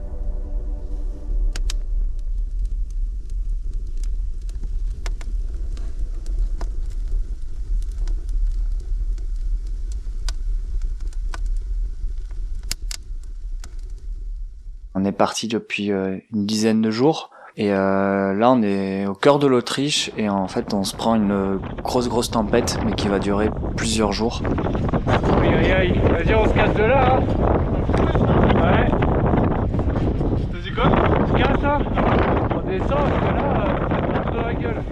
On 14.94 15.04
est 15.04 15.10
parti 15.10 15.48
depuis 15.48 15.90
euh, 15.90 16.18
une 16.32 16.46
dizaine 16.46 16.80
de 16.80 16.92
jours. 16.92 17.31
Et 17.58 17.70
euh, 17.70 18.32
là, 18.32 18.50
on 18.50 18.62
est 18.62 19.06
au 19.06 19.12
cœur 19.12 19.38
de 19.38 19.46
l'Autriche 19.46 20.10
et 20.16 20.30
en 20.30 20.48
fait, 20.48 20.72
on 20.72 20.84
se 20.84 20.96
prend 20.96 21.16
une 21.16 21.58
grosse, 21.82 22.08
grosse 22.08 22.30
tempête, 22.30 22.78
mais 22.86 22.92
qui 22.92 23.08
va 23.08 23.18
durer 23.18 23.50
plusieurs 23.76 24.12
jours. 24.12 24.40
Aïe 25.42 25.54
aïe 25.54 25.72
aïe, 25.72 26.00
vas-y, 26.10 26.34
on 26.34 26.46
se 26.46 26.54
casse 26.54 26.74
de 26.74 26.82
là. 26.82 27.16
Hein 27.16 27.20
ouais. 28.54 28.88
T'as 30.50 30.58
dit 30.60 30.72
quoi 30.72 30.84
On 30.86 31.26
se 31.26 31.42
casse 31.42 31.62
là 31.62 31.78
On 32.56 32.70
descend 32.70 32.88
parce 32.88 33.18
que 33.20 33.34
là, 33.36 34.32
dans 34.32 34.46
la 34.46 34.54
gueule. 34.54 34.82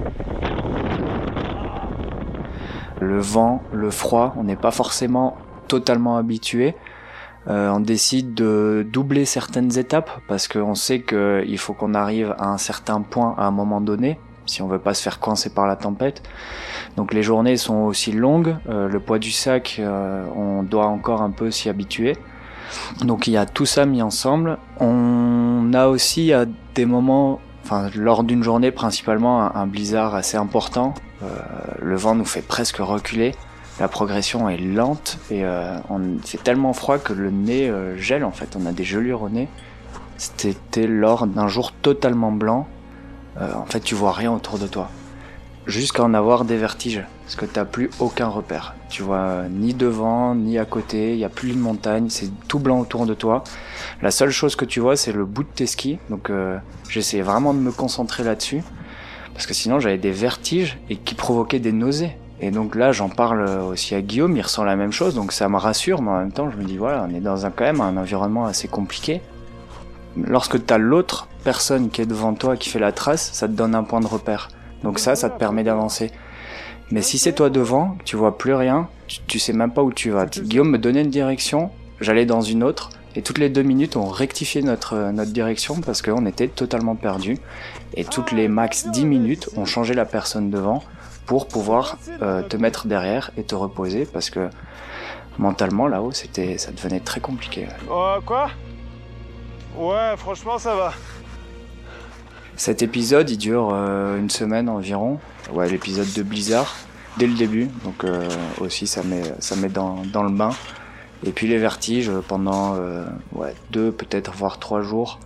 Le 3.01 3.21
vent, 3.21 3.63
le 3.73 3.91
froid, 3.91 4.35
on 4.37 4.45
n'est 4.45 4.57
pas 4.57 4.71
forcément 4.71 5.39
totalement 5.67 6.19
habitué. 6.19 6.75
Euh, 7.49 7.71
on 7.71 7.81
décide 7.81 8.35
de 8.35 8.87
doubler 8.91 9.25
certaines 9.25 9.79
étapes 9.79 10.11
parce 10.29 10.47
qu'on 10.47 10.75
sait 10.75 11.03
qu'il 11.03 11.59
faut 11.59 11.73
qu'on 11.73 11.95
arrive 11.95 12.35
à 12.39 12.49
un 12.49 12.59
certain 12.59 13.01
point 13.01 13.35
à 13.39 13.45
un 13.45 13.51
moment 13.51 13.81
donné 13.81 14.19
si 14.51 14.63
on 14.63 14.69
veut 14.69 14.79
pas 14.79 14.95
se 14.95 15.03
faire 15.03 15.21
coincer 15.21 15.51
par 15.51 15.67
la 15.67 15.77
tempête. 15.77 16.23
Donc 16.97 17.15
les 17.15 17.23
journées 17.23 17.57
sont 17.57 17.83
aussi 17.85 18.13
longues. 18.13 18.57
Euh, 18.69 18.89
le 18.89 19.01
poids 19.01 19.19
du 19.19 19.31
sac, 19.31 19.77
euh, 19.79 20.27
on 20.35 20.63
doit 20.63 20.87
encore 20.87 21.23
un 21.23 21.31
peu 21.31 21.51
s'y 21.51 21.69
habituer. 21.69 22.17
Donc 23.03 23.27
il 23.27 23.33
y 23.33 23.37
a 23.37 23.47
tout 23.47 23.67
ça 23.67 23.87
mis 23.87 24.03
ensemble. 24.03 24.59
On 24.79 25.73
a 25.73 25.87
aussi 25.87 26.33
à 26.33 26.47
des 26.75 26.85
moments, 26.85 27.41
enfin 27.65 27.91
lors 27.95 28.25
d'une 28.25 28.43
journée 28.43 28.73
principalement, 28.73 29.43
un, 29.43 29.53
un 29.55 29.67
blizzard 29.67 30.15
assez 30.15 30.37
important. 30.37 30.95
Euh, 31.23 31.27
le 31.81 31.97
vent 31.97 32.15
nous 32.15 32.25
fait 32.25 32.43
presque 32.43 32.79
reculer. 32.79 33.35
La 33.81 33.89
progression 33.89 34.51
est 34.51 34.59
lente 34.59 35.17
et 35.31 35.43
euh, 35.43 35.79
c'est 36.23 36.45
tellement 36.45 36.75
froid 36.75 36.99
que 36.99 37.15
le 37.15 37.31
nez 37.31 37.71
euh, 37.71 37.97
gèle 37.97 38.25
en 38.25 38.31
fait. 38.31 38.55
On 38.61 38.67
a 38.67 38.73
des 38.73 38.85
gelures 38.85 39.23
au 39.23 39.31
nez. 39.31 39.49
C'était 40.19 40.87
lors 40.87 41.27
d'un 41.27 41.49
jour 41.49 41.73
totalement 41.73 42.31
blanc. 42.31 42.69
Euh, 43.41 43.55
en 43.55 43.65
fait, 43.65 43.81
tu 43.81 43.95
vois 43.95 44.13
rien 44.13 44.33
autour 44.33 44.59
de 44.59 44.67
toi. 44.67 44.91
Jusqu'à 45.67 46.03
en 46.03 46.13
avoir 46.13 46.45
des 46.45 46.59
vertiges, 46.59 47.03
parce 47.25 47.37
que 47.37 47.47
t'as 47.47 47.65
plus 47.65 47.89
aucun 48.01 48.29
repère. 48.29 48.75
Tu 48.91 49.03
vois 49.03 49.17
euh, 49.17 49.49
ni 49.49 49.73
devant, 49.73 50.35
ni 50.35 50.59
à 50.59 50.67
côté, 50.67 51.15
il 51.15 51.19
y 51.19 51.25
a 51.25 51.31
plus 51.31 51.53
de 51.53 51.59
montagne, 51.59 52.11
c'est 52.11 52.29
tout 52.49 52.59
blanc 52.59 52.81
autour 52.81 53.07
de 53.07 53.15
toi. 53.15 53.45
La 54.03 54.11
seule 54.11 54.31
chose 54.31 54.57
que 54.57 54.67
tu 54.67 54.81
vois, 54.81 54.97
c'est 54.97 55.13
le 55.13 55.25
bout 55.25 55.45
de 55.45 55.49
tes 55.49 55.67
skis. 55.67 55.99
Donc 56.11 56.31
j'essayais 56.91 57.23
vraiment 57.23 57.55
de 57.55 57.61
me 57.61 57.73
concentrer 57.73 58.25
là-dessus, 58.25 58.63
parce 59.33 59.47
que 59.47 59.55
sinon 59.55 59.81
j'avais 59.81 59.97
des 59.97 60.13
vertiges 60.13 60.79
et 60.91 60.97
qui 60.97 61.15
provoquaient 61.15 61.61
des 61.61 61.73
nausées. 61.73 62.15
Et 62.41 62.51
donc 62.51 62.75
là, 62.75 62.91
j'en 62.91 63.11
parle 63.11 63.49
aussi 63.49 63.95
à 63.95 64.01
Guillaume, 64.01 64.37
il 64.37 64.41
ressent 64.41 64.65
la 64.65 64.77
même 64.77 64.93
chose, 64.93 65.15
donc 65.15 65.33
ça 65.33 65.49
me 65.49 65.57
rassure, 65.57 66.01
mais 66.01 66.11
en 66.11 66.19
même 66.19 66.33
temps, 66.33 66.51
je 66.51 66.57
me 66.57 66.65
dis 66.65 66.79
voilà, 66.79 67.07
on 67.09 67.15
est 67.15 67.21
dans 67.21 67.45
un 67.45 67.51
quand 67.51 67.65
même 67.65 67.83
un 67.83 67.97
environnement 67.99 68.47
assez 68.47 68.67
compliqué. 68.67 69.21
Lorsque 70.17 70.65
tu 70.65 70.73
as 70.73 70.79
l'autre 70.79 71.29
personne 71.45 71.91
qui 71.91 72.01
est 72.01 72.07
devant 72.07 72.33
toi 72.35 72.57
qui 72.57 72.71
fait 72.71 72.79
la 72.79 72.93
trace, 72.93 73.31
ça 73.33 73.47
te 73.47 73.53
donne 73.53 73.75
un 73.75 73.83
point 73.83 74.01
de 74.01 74.07
repère. 74.07 74.49
Donc 74.83 74.99
ça, 74.99 75.17
ça 75.17 75.29
te 75.29 75.39
permet 75.39 75.65
d'avancer. 75.65 76.11
Mais 76.91 77.03
si 77.03 77.19
c'est 77.19 77.35
toi 77.35 77.51
devant, 77.51 77.97
tu 78.05 78.17
vois 78.17 78.37
plus 78.37 78.55
rien, 78.55 78.89
tu, 79.29 79.39
sais 79.39 79.53
même 79.53 79.73
pas 79.73 79.83
où 79.83 79.93
tu 79.93 80.11
vas. 80.11 80.27
Guillaume 80.27 80.71
me 80.71 80.79
donnait 80.79 81.03
une 81.03 81.11
direction, 81.11 81.71
j'allais 82.01 82.27
dans 82.27 82.41
une 82.41 82.65
autre, 82.65 82.91
et 83.15 83.23
toutes 83.23 83.39
les 83.39 83.51
deux 83.51 83.63
minutes, 83.63 83.97
on 83.97 84.07
rectifiait 84.07 84.63
notre, 84.63 85.11
notre 85.13 85.33
direction 85.33 85.81
parce 85.81 86.01
qu'on 86.01 86.27
était 86.27 86.49
totalement 86.49 86.97
perdu. 86.97 87.39
Et 87.95 88.05
toutes 88.05 88.33
les 88.33 88.49
max 88.49 88.89
10 88.89 89.05
minutes, 89.05 89.51
on 89.57 89.65
changeait 89.65 89.95
la 89.95 90.05
personne 90.05 90.51
devant 90.51 90.83
pour 91.31 91.47
pouvoir 91.47 91.97
euh, 92.23 92.43
te 92.43 92.57
mettre 92.57 92.89
derrière 92.89 93.31
et 93.37 93.45
te 93.45 93.55
reposer 93.55 94.05
parce 94.05 94.31
que 94.31 94.51
mentalement 95.39 95.87
là-haut, 95.87 96.11
c'était, 96.11 96.59
ça 96.59 96.73
devenait 96.73 96.99
très 96.99 97.21
compliqué. 97.21 97.69
Oh, 97.89 98.17
quoi? 98.27 98.51
Ouais, 99.79 100.17
franchement, 100.17 100.59
ça 100.59 100.75
va. 100.75 100.93
Cet 102.57 102.83
épisode, 102.83 103.31
il 103.31 103.39
dure 103.39 103.71
euh, 103.73 104.19
une 104.19 104.29
semaine 104.29 104.69
environ. 104.69 105.21
Ouais, 105.53 105.69
l'épisode 105.69 106.13
de 106.17 106.25
Blizzard, 106.25 106.75
dès 107.17 107.29
le 107.29 107.35
début. 107.35 107.69
Donc 107.85 108.03
euh, 108.03 108.29
aussi, 108.61 108.89
ça 108.89 109.05
met, 109.05 109.23
ça 109.39 109.55
met 109.55 109.69
dans, 109.69 110.03
dans 110.13 110.25
le 110.25 110.33
bain. 110.33 110.51
Et 111.25 111.31
puis 111.31 111.47
les 111.47 111.59
vertiges 111.59 112.11
pendant 112.27 112.75
euh, 112.75 113.05
ouais, 113.37 113.55
deux, 113.71 113.93
peut-être 113.93 114.33
voire 114.33 114.59
trois 114.59 114.83
jours. 114.83 115.21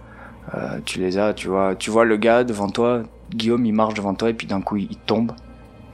Euh, 0.52 0.80
tu 0.84 1.00
les 1.00 1.16
as, 1.16 1.32
tu 1.32 1.48
vois, 1.48 1.74
tu 1.74 1.90
vois 1.90 2.04
le 2.04 2.18
gars 2.18 2.44
devant 2.44 2.68
toi, 2.68 3.04
Guillaume, 3.30 3.64
il 3.64 3.72
marche 3.72 3.94
devant 3.94 4.12
toi 4.12 4.28
et 4.28 4.34
puis 4.34 4.46
d'un 4.46 4.60
coup 4.60 4.76
il, 4.76 4.88
il 4.90 4.98
tombe. 4.98 5.32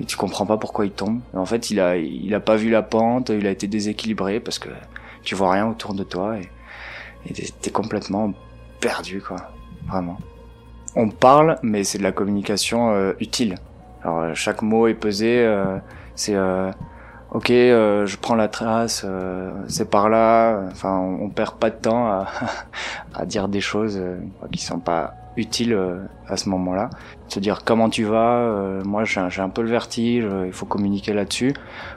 Et 0.01 0.05
tu 0.05 0.17
comprends 0.17 0.47
pas 0.47 0.57
pourquoi 0.57 0.87
il 0.87 0.93
tombe. 0.93 1.21
En 1.35 1.45
fait, 1.45 1.71
il 1.71 1.79
a, 1.81 1.97
il 1.97 2.35
a 2.35 2.41
pas 2.41 2.57
vu 2.57 2.71
la 2.71 2.83
pente, 2.83 3.29
il 3.29 3.47
a 3.47 3.51
été 3.51 3.67
déséquilibré 3.67 4.41
parce 4.41 4.59
que 4.59 4.71
tu 5.23 5.35
vois 5.35 5.53
rien 5.53 5.69
autour 5.69 5.93
de 5.95 6.03
toi 6.05 6.37
et, 7.27 7.33
t'es- 7.35 7.71
complètement 7.71 8.33
perdu, 8.81 9.21
quoi. 9.21 9.37
Vraiment. 9.89 10.17
On 10.97 11.09
parle, 11.11 11.59
mais 11.63 11.85
c'est 11.85 11.99
de 11.99 12.03
la 12.03 12.13
communication 12.13 12.93
euh, 12.93 13.13
utile. 13.21 13.57
Alors 14.03 14.21
euh, 14.21 14.35
chaque 14.35 14.63
mot 14.63 14.87
est 14.89 14.95
pesé. 14.95 15.39
euh, 15.45 15.77
c'est 16.15 16.35
euh, 16.35 16.71
ok, 17.31 17.51
euh, 17.51 18.07
je 18.07 18.17
prends 18.17 18.35
la 18.35 18.49
trace, 18.49 19.03
euh, 19.05 19.51
c'est 19.69 19.91
par 19.91 20.09
là. 20.09 20.63
Enfin, 20.73 20.97
on, 20.97 21.25
on 21.27 21.29
perd 21.29 21.57
pas 21.57 21.69
de 21.71 21.77
temps 21.77 22.07
à, 22.07 22.27
à 23.15 23.27
dire 23.27 23.49
des 23.49 23.61
choses 23.61 24.01
qui 24.51 24.63
sont 24.65 24.81
pas 24.81 25.15
utiles 25.37 25.73
euh, 25.73 26.05
à 26.29 26.37
ce 26.37 26.49
moment-là. 26.49 26.91
Se 27.29 27.39
dire 27.41 27.63
comment 27.65 27.89
tu 27.89 28.05
vas. 28.05 28.39
euh, 28.39 28.83
moi, 28.85 29.05
j'ai 29.05 29.21
un, 29.21 29.29
j'ai 29.29 29.43
un 29.43 29.49
peu 29.49 29.63
le 29.63 29.69
vertige. 29.71 30.25
euh, 30.25 30.45
il 30.47 30.53
faut 30.53 30.67
communiquer 30.67 31.13
là-dessus 31.13 31.55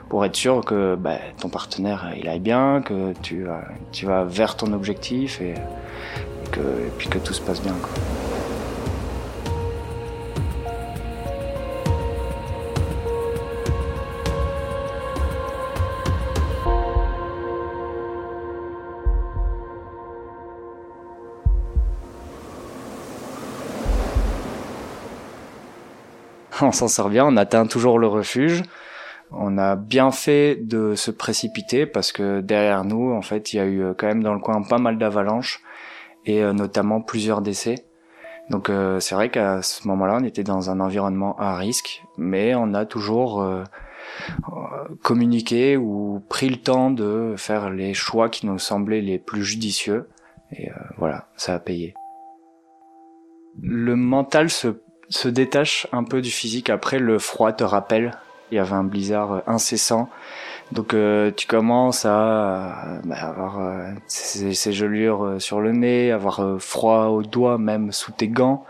pour 0.08 0.24
être 0.24 0.36
sûr 0.36 0.64
que 0.64 0.94
bah, 0.96 1.18
ton 1.40 1.48
partenaire 1.48 2.06
euh, 2.06 2.16
il 2.18 2.28
aille 2.28 2.40
bien, 2.40 2.82
que 2.82 3.12
tu 3.22 3.48
euh, 3.48 3.54
tu 3.92 4.06
vas 4.06 4.24
vers 4.24 4.56
ton 4.56 4.72
objectif 4.72 5.40
et, 5.40 5.50
et 5.52 6.48
que 6.50 6.60
et 6.60 6.92
puis 6.96 7.08
que 7.08 7.18
tout 7.18 7.32
se 7.34 7.40
passe 7.42 7.60
bien. 7.62 7.74
Quoi. 7.80 8.33
On 26.60 26.72
s'en 26.72 26.88
sort 26.88 27.08
bien, 27.08 27.26
on 27.26 27.36
atteint 27.36 27.66
toujours 27.66 27.98
le 27.98 28.06
refuge. 28.06 28.62
On 29.30 29.58
a 29.58 29.74
bien 29.74 30.10
fait 30.10 30.56
de 30.56 30.94
se 30.94 31.10
précipiter 31.10 31.86
parce 31.86 32.12
que 32.12 32.40
derrière 32.40 32.84
nous, 32.84 33.12
en 33.12 33.22
fait, 33.22 33.52
il 33.52 33.56
y 33.56 33.60
a 33.60 33.64
eu 33.64 33.82
euh, 33.82 33.94
quand 33.96 34.06
même 34.06 34.22
dans 34.22 34.34
le 34.34 34.40
coin 34.40 34.62
pas 34.62 34.78
mal 34.78 34.98
d'avalanches 34.98 35.60
et 36.24 36.42
euh, 36.42 36.52
notamment 36.52 37.00
plusieurs 37.00 37.40
décès. 37.40 37.86
Donc 38.50 38.68
euh, 38.68 39.00
c'est 39.00 39.14
vrai 39.14 39.30
qu'à 39.30 39.62
ce 39.62 39.88
moment-là, 39.88 40.18
on 40.20 40.24
était 40.24 40.44
dans 40.44 40.70
un 40.70 40.80
environnement 40.80 41.36
à 41.38 41.56
risque, 41.56 42.04
mais 42.18 42.54
on 42.54 42.74
a 42.74 42.84
toujours 42.84 43.42
euh, 43.42 43.64
communiqué 45.02 45.76
ou 45.76 46.22
pris 46.28 46.48
le 46.48 46.56
temps 46.56 46.90
de 46.90 47.34
faire 47.36 47.70
les 47.70 47.94
choix 47.94 48.28
qui 48.28 48.46
nous 48.46 48.58
semblaient 48.58 49.00
les 49.00 49.18
plus 49.18 49.44
judicieux. 49.44 50.08
Et 50.52 50.70
euh, 50.70 50.74
voilà, 50.98 51.28
ça 51.36 51.54
a 51.54 51.58
payé. 51.58 51.94
Le 53.60 53.96
mental 53.96 54.50
se 54.50 54.68
se 55.14 55.28
détache 55.28 55.86
un 55.92 56.04
peu 56.04 56.20
du 56.20 56.30
physique. 56.30 56.70
Après, 56.70 56.98
le 56.98 57.18
froid 57.18 57.52
te 57.52 57.64
rappelle. 57.64 58.18
Il 58.50 58.56
y 58.56 58.58
avait 58.58 58.74
un 58.74 58.84
blizzard 58.84 59.32
euh, 59.32 59.40
incessant. 59.46 60.08
Donc 60.72 60.92
euh, 60.94 61.30
tu 61.30 61.46
commences 61.46 62.04
à 62.04 62.86
euh, 62.86 63.00
bah, 63.04 63.16
avoir 63.16 63.60
euh, 63.60 63.90
ces, 64.06 64.72
gelures 64.72 65.24
euh, 65.24 65.38
sur 65.38 65.60
le 65.60 65.72
nez, 65.72 66.10
avoir 66.10 66.56
froid 66.58 67.06
aux 67.06 67.22
doigts, 67.22 67.58
même 67.58 67.92
sous 67.92 68.12
tes 68.12 68.28
gants. 68.28 68.64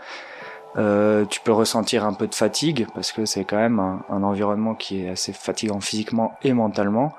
Tu 0.75 1.39
peux 1.39 1.53
ressentir 1.53 2.05
un 2.05 2.13
peu 2.13 2.27
de 2.27 2.35
fatigue 2.35 2.85
parce 2.93 3.13
que 3.13 3.25
c'est 3.25 3.45
quand 3.45 3.57
même 3.57 3.79
un, 3.79 4.03
un 4.09 4.23
environnement 4.23 4.75
qui 4.75 5.05
est 5.05 5.09
assez 5.09 5.31
fatigant 5.31 5.79
physiquement 5.79 6.37
et 6.43 6.51
mentalement. 6.51 7.13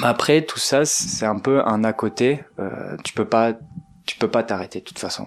Après 0.00 0.42
tout 0.42 0.60
ça, 0.60 0.84
c'est 0.84 1.26
un 1.26 1.40
peu 1.40 1.60
un 1.66 1.82
à 1.82 1.92
côté. 1.92 2.44
Tu 3.02 3.12
peux 3.14 3.24
pas, 3.24 3.52
tu 4.06 4.16
peux 4.16 4.28
pas 4.28 4.44
t'arrêter 4.44 4.78
de 4.78 4.84
toute 4.84 5.00
façon 5.00 5.26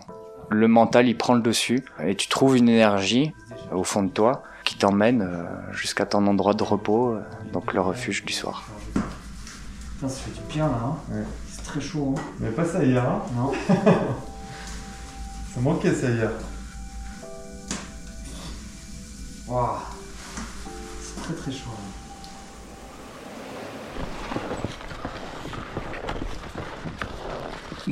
le 0.52 0.68
mental 0.68 1.08
il 1.08 1.18
prend 1.18 1.34
le 1.34 1.42
dessus 1.42 1.84
et 2.04 2.16
tu 2.16 2.28
trouves 2.28 2.58
une 2.58 2.70
énergie 2.70 3.34
au 3.72 3.84
fond 3.84 4.04
de 4.04 4.10
toi 4.10 4.44
qui 4.66 4.76
t'emmène 4.78 5.22
euh, 5.22 5.44
jusqu'à 5.72 6.06
ton 6.06 6.28
endroit 6.28 6.54
de 6.54 6.64
repos, 6.64 7.14
euh, 7.16 7.22
donc 7.52 7.74
le 7.74 7.82
refuge 7.82 8.24
du 8.26 8.34
soir. 8.34 8.64
Putain, 8.94 10.10
ça 10.10 10.20
fait 10.22 10.32
du 10.32 10.54
bien 10.54 10.68
là. 10.68 10.78
Hein 10.84 10.96
Ouais. 11.10 11.24
C'est 11.50 11.64
très 11.64 11.82
chaud. 11.82 12.16
Hein 12.18 12.22
Mais 12.40 12.50
pas 12.50 12.66
ça 12.66 12.84
hier, 12.84 13.04
hein 13.04 13.22
non 13.36 13.52
Ça 15.54 15.60
manquait 15.62 15.94
ça 15.94 16.10
hier. 16.10 16.30
Waouh. 19.48 19.78
C'est 21.02 21.22
très 21.24 21.34
très 21.34 21.52
chaud. 21.52 21.70
hein. 21.72 21.92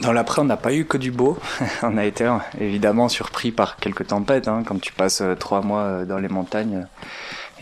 Dans 0.02 0.14
l'après, 0.14 0.42
on 0.42 0.46
n'a 0.46 0.56
pas 0.56 0.74
eu 0.74 0.86
que 0.86 0.98
du 0.98 1.12
beau. 1.12 1.38
on 1.84 1.98
a 1.98 2.06
été 2.06 2.24
euh, 2.24 2.38
évidemment 2.60 3.10
surpris 3.10 3.52
par 3.52 3.76
quelques 3.76 4.08
tempêtes. 4.08 4.48
Hein. 4.48 4.64
Tu 4.82 4.94
passes 4.94 5.20
euh, 5.20 5.36
trois 5.36 5.62
mois 5.62 5.82
euh, 5.82 6.06
dans 6.06 6.20
les 6.20 6.30
montagnes, 6.30 6.86
euh, 6.86 7.06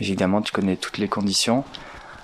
évidemment, 0.00 0.40
tu 0.40 0.52
connais 0.52 0.76
toutes 0.76 0.98
les 0.98 1.08
conditions. 1.08 1.64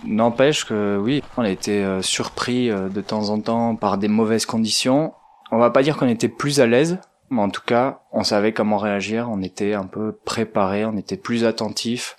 N'empêche 0.04 0.66
que 0.66 0.98
oui, 1.02 1.22
on 1.36 1.42
a 1.42 1.48
été 1.48 1.82
surpris 2.02 2.68
de 2.68 3.00
temps 3.00 3.30
en 3.30 3.40
temps 3.40 3.74
par 3.74 3.96
des 3.96 4.08
mauvaises 4.08 4.44
conditions. 4.44 5.14
On 5.50 5.56
va 5.56 5.70
pas 5.70 5.82
dire 5.82 5.96
qu'on 5.96 6.08
était 6.08 6.28
plus 6.28 6.60
à 6.60 6.66
l'aise, 6.66 6.98
mais 7.30 7.40
en 7.40 7.48
tout 7.48 7.62
cas, 7.64 8.00
on 8.12 8.22
savait 8.22 8.52
comment 8.52 8.76
réagir. 8.76 9.30
On 9.30 9.40
était 9.40 9.72
un 9.72 9.86
peu 9.86 10.12
préparé, 10.26 10.84
on 10.84 10.98
était 10.98 11.16
plus 11.16 11.46
attentif. 11.46 12.18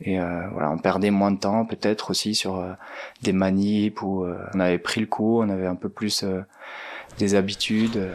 Et 0.00 0.20
euh, 0.20 0.48
voilà, 0.52 0.70
on 0.70 0.78
perdait 0.78 1.10
moins 1.10 1.32
de 1.32 1.38
temps 1.38 1.66
peut-être 1.66 2.10
aussi 2.10 2.36
sur 2.36 2.64
des 3.22 3.32
manips 3.32 4.00
où 4.02 4.24
on 4.54 4.60
avait 4.60 4.78
pris 4.78 5.00
le 5.00 5.08
coup, 5.08 5.42
on 5.42 5.48
avait 5.48 5.66
un 5.66 5.74
peu 5.74 5.88
plus 5.88 6.24
des 7.18 7.34
habitudes. 7.34 7.96
Euh. 7.96 8.14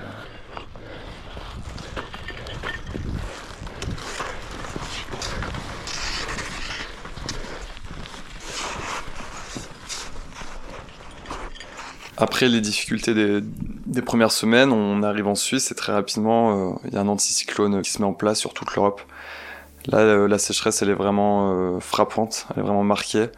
Après 12.18 12.50
les 12.50 12.60
difficultés 12.60 13.14
des, 13.14 14.02
premières 14.02 14.32
semaines, 14.32 14.72
on 14.74 15.04
arrive 15.04 15.28
en 15.28 15.36
Suisse 15.36 15.72
et 15.72 15.76
très 15.76 15.94
rapidement, 15.94 16.74
euh, 16.74 16.76
il 16.86 16.94
y 16.94 16.98
a 16.98 17.00
un 17.00 17.08
anticyclone 17.08 17.82
qui 17.82 17.92
se 17.92 18.00
met 18.00 18.06
en 18.06 18.14
place 18.14 18.40
sur 18.40 18.54
toute 18.54 18.76
l'Europe. 18.76 19.02
Là, 19.88 20.00
euh, 20.00 20.28
la 20.28 20.38
sécheresse, 20.38 20.82
elle 20.82 20.90
est 20.90 20.94
vraiment 20.94 21.80
frappante, 21.80 22.46
elle 22.52 22.60
est 22.60 22.66
vraiment 22.66 22.84
marquée. 22.84 23.30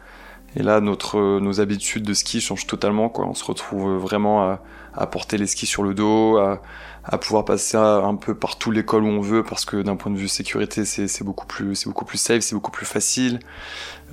Et 0.56 0.62
là, 0.62 0.80
notre, 0.80 1.40
nos 1.40 1.60
habitudes 1.60 2.04
de 2.04 2.14
ski 2.14 2.40
changent 2.40 2.66
totalement. 2.66 3.08
Quoi. 3.08 3.26
On 3.26 3.34
se 3.34 3.44
retrouve 3.44 3.96
vraiment 3.96 4.42
à, 4.42 4.62
à 4.94 5.06
porter 5.06 5.38
les 5.38 5.46
skis 5.46 5.66
sur 5.66 5.82
le 5.82 5.94
dos, 5.94 6.36
à, 6.36 6.60
à 7.04 7.18
pouvoir 7.18 7.44
passer 7.44 7.76
un 7.76 8.14
peu 8.14 8.34
partout 8.34 8.70
l'école 8.70 9.02
où 9.02 9.08
on 9.08 9.20
veut, 9.20 9.42
parce 9.42 9.64
que 9.64 9.82
d'un 9.82 9.96
point 9.96 10.12
de 10.12 10.16
vue 10.16 10.28
sécurité, 10.28 10.84
c'est 10.84 11.24
beaucoup 11.24 11.46
plus, 11.46 11.74
c'est 11.74 11.88
beaucoup 11.88 12.04
plus 12.04 12.18
safe, 12.18 12.42
c'est 12.42 12.54
beaucoup 12.54 12.70
plus 12.70 12.86
facile. 12.86 13.40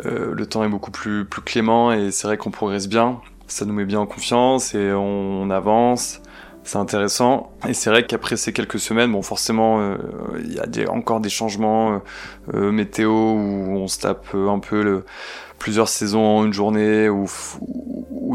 Euh, 0.05 0.33
le 0.33 0.45
temps 0.45 0.63
est 0.63 0.69
beaucoup 0.69 0.91
plus, 0.91 1.25
plus 1.25 1.41
clément 1.41 1.91
et 1.91 2.11
c'est 2.11 2.27
vrai 2.27 2.37
qu'on 2.37 2.51
progresse 2.51 2.87
bien. 2.87 3.21
Ça 3.47 3.65
nous 3.65 3.73
met 3.73 3.85
bien 3.85 3.99
en 3.99 4.05
confiance 4.05 4.73
et 4.73 4.91
on, 4.91 5.41
on 5.41 5.49
avance. 5.49 6.21
C'est 6.63 6.77
intéressant. 6.77 7.51
Et 7.67 7.73
c'est 7.73 7.89
vrai 7.89 8.05
qu'après 8.05 8.37
ces 8.37 8.53
quelques 8.53 8.79
semaines, 8.79 9.11
bon, 9.11 9.21
forcément, 9.21 9.79
euh, 9.79 9.97
il 10.43 10.53
y 10.53 10.59
a 10.59 10.65
des, 10.67 10.87
encore 10.87 11.19
des 11.19 11.29
changements 11.29 11.93
euh, 11.93 11.99
euh 12.53 12.71
météo 12.71 13.11
où 13.11 13.77
on 13.77 13.87
se 13.87 13.99
tape 13.99 14.35
un 14.35 14.59
peu 14.59 14.83
le, 14.83 15.05
plusieurs 15.59 15.89
saisons 15.89 16.23
en 16.23 16.45
une 16.45 16.53
journée 16.53 17.09
où 17.09 17.27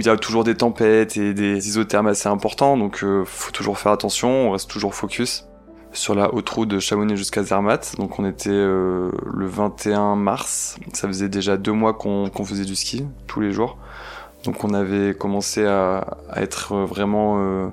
il 0.01 0.07
y 0.07 0.09
a 0.09 0.17
toujours 0.17 0.45
des 0.45 0.55
tempêtes 0.55 1.17
et 1.17 1.35
des 1.35 1.69
isothermes 1.69 2.07
assez 2.07 2.29
importants. 2.29 2.77
Donc 2.77 3.03
euh, 3.03 3.25
faut 3.25 3.51
toujours 3.53 3.79
faire 3.79 3.93
attention. 3.93 4.49
On 4.49 4.51
reste 4.53 4.71
toujours 4.71 4.95
focus 4.95 5.47
sur 5.93 6.15
la 6.15 6.35
haute 6.35 6.49
route 6.51 6.69
de 6.69 6.79
Chamonix 6.79 7.17
jusqu'à 7.17 7.43
Zermatt. 7.43 7.95
Donc 7.99 8.19
on 8.19 8.27
était 8.27 8.51
euh, 8.51 9.11
le 9.33 9.47
21 9.47 10.17
mars. 10.17 10.77
Ça 10.93 11.09
faisait 11.09 11.29
déjà 11.29 11.57
deux 11.57 11.73
mois 11.73 11.95
qu'on 11.95 12.45
faisait 12.45 12.65
du 12.65 12.77
ski 12.77 13.07
tous 13.27 13.41
les 13.41 13.53
jours. 13.53 13.79
Donc 14.45 14.63
on 14.63 14.75
avait 14.75 15.15
commencé 15.15 15.65
à, 15.65 16.19
à 16.29 16.43
être 16.43 16.77
vraiment 16.77 17.37
euh, 17.39 17.69